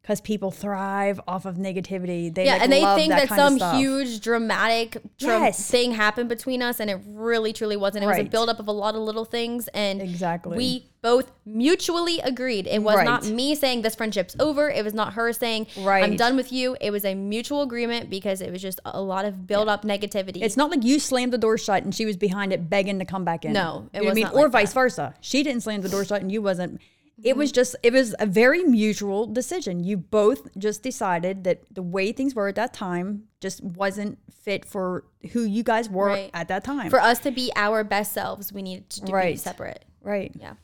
[0.03, 2.35] because people thrive off of negativity.
[2.35, 5.71] They yeah, like, and they love think that, of some huge dramatic tra- Yes.
[5.71, 8.03] thing happened between us, and it really, truly wasn't.
[8.03, 8.31] It was a Right.
[8.31, 10.57] buildup of a lot of little things, and Exactly.
[10.57, 12.67] we both mutually agreed.
[12.67, 14.69] It was not me saying this friendship's over.
[14.71, 16.77] It was not her saying I'm done with you.
[16.81, 20.43] It was a mutual agreement because it was just a lot of build up negativity.
[20.43, 23.05] It's not like you slammed the door shut and she was behind it begging to
[23.05, 23.53] come back in.
[23.53, 24.81] No, it You what I mean, or like vice that.
[24.81, 25.15] versa.
[25.21, 26.81] She didn't slam the door shut and you wasn't.
[27.25, 29.85] It was just it was a very mutual decision.
[29.85, 34.64] You both just decided that the way things were at that time just wasn't fit
[34.64, 36.31] for who you guys were Right.
[36.35, 36.91] at that time.
[36.91, 39.85] for us to be our best selves, we needed to do, be separate.
[40.03, 40.33] right.
[40.39, 40.55] Yeah.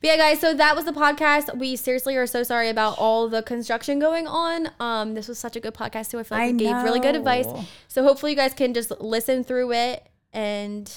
[0.00, 1.58] But yeah, guys, so that was the podcast.
[1.58, 4.70] We seriously are so sorry about all the construction going on.
[4.80, 6.18] Um, this was such a good podcast too.
[6.18, 7.46] I feel like I we gave really good advice.
[7.88, 10.90] So hopefully you guys can just listen through it and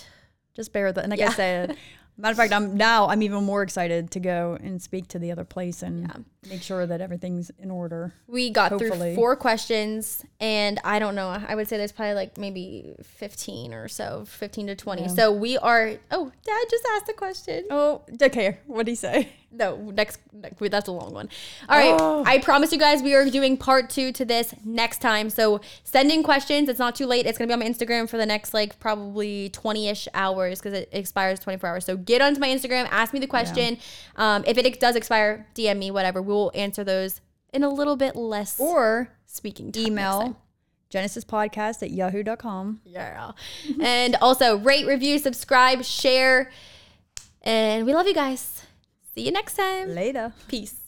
[0.53, 1.03] Just bear with it.
[1.03, 1.31] And like Yeah.
[1.31, 1.77] I said,
[2.17, 5.31] Matter of fact, I'm now I'm even more excited to go and speak to the
[5.31, 6.49] other place and yeah.
[6.49, 8.13] make sure that everything's in order.
[8.27, 8.97] We got Hopefully.
[8.97, 11.29] through four questions, and I don't know.
[11.29, 15.09] I would say there's probably like maybe 15 or so, 15 to 20.
[15.09, 15.93] So we are.
[16.11, 17.65] Oh, Dad just asked a question.
[17.71, 18.59] Oh, okay.
[18.67, 19.29] What did he say?
[19.55, 21.29] No, next, next that's a long one.
[21.69, 22.23] All right, Oh.
[22.25, 25.29] I promise you guys we are doing part two to this next time.
[25.29, 26.67] So send in questions.
[26.69, 27.25] It's not too late.
[27.27, 30.73] It's gonna be on my Instagram for the next like probably twenty ish hours because
[30.73, 31.85] it expires twenty four hours.
[31.85, 33.77] So get onto my Instagram, ask me the question.
[34.15, 36.21] Um, if it does expire, DM me, whatever.
[36.21, 37.21] We'll answer those
[37.53, 40.39] in a little bit less Or speaking time email
[40.91, 42.81] genesispodcast at yahoo.com.
[42.85, 43.31] Yeah.
[43.81, 46.51] and also rate, review, subscribe, share.
[47.41, 48.65] And we love you guys.
[49.13, 49.93] See you next time.
[49.93, 50.33] Later.
[50.47, 50.82] Peace.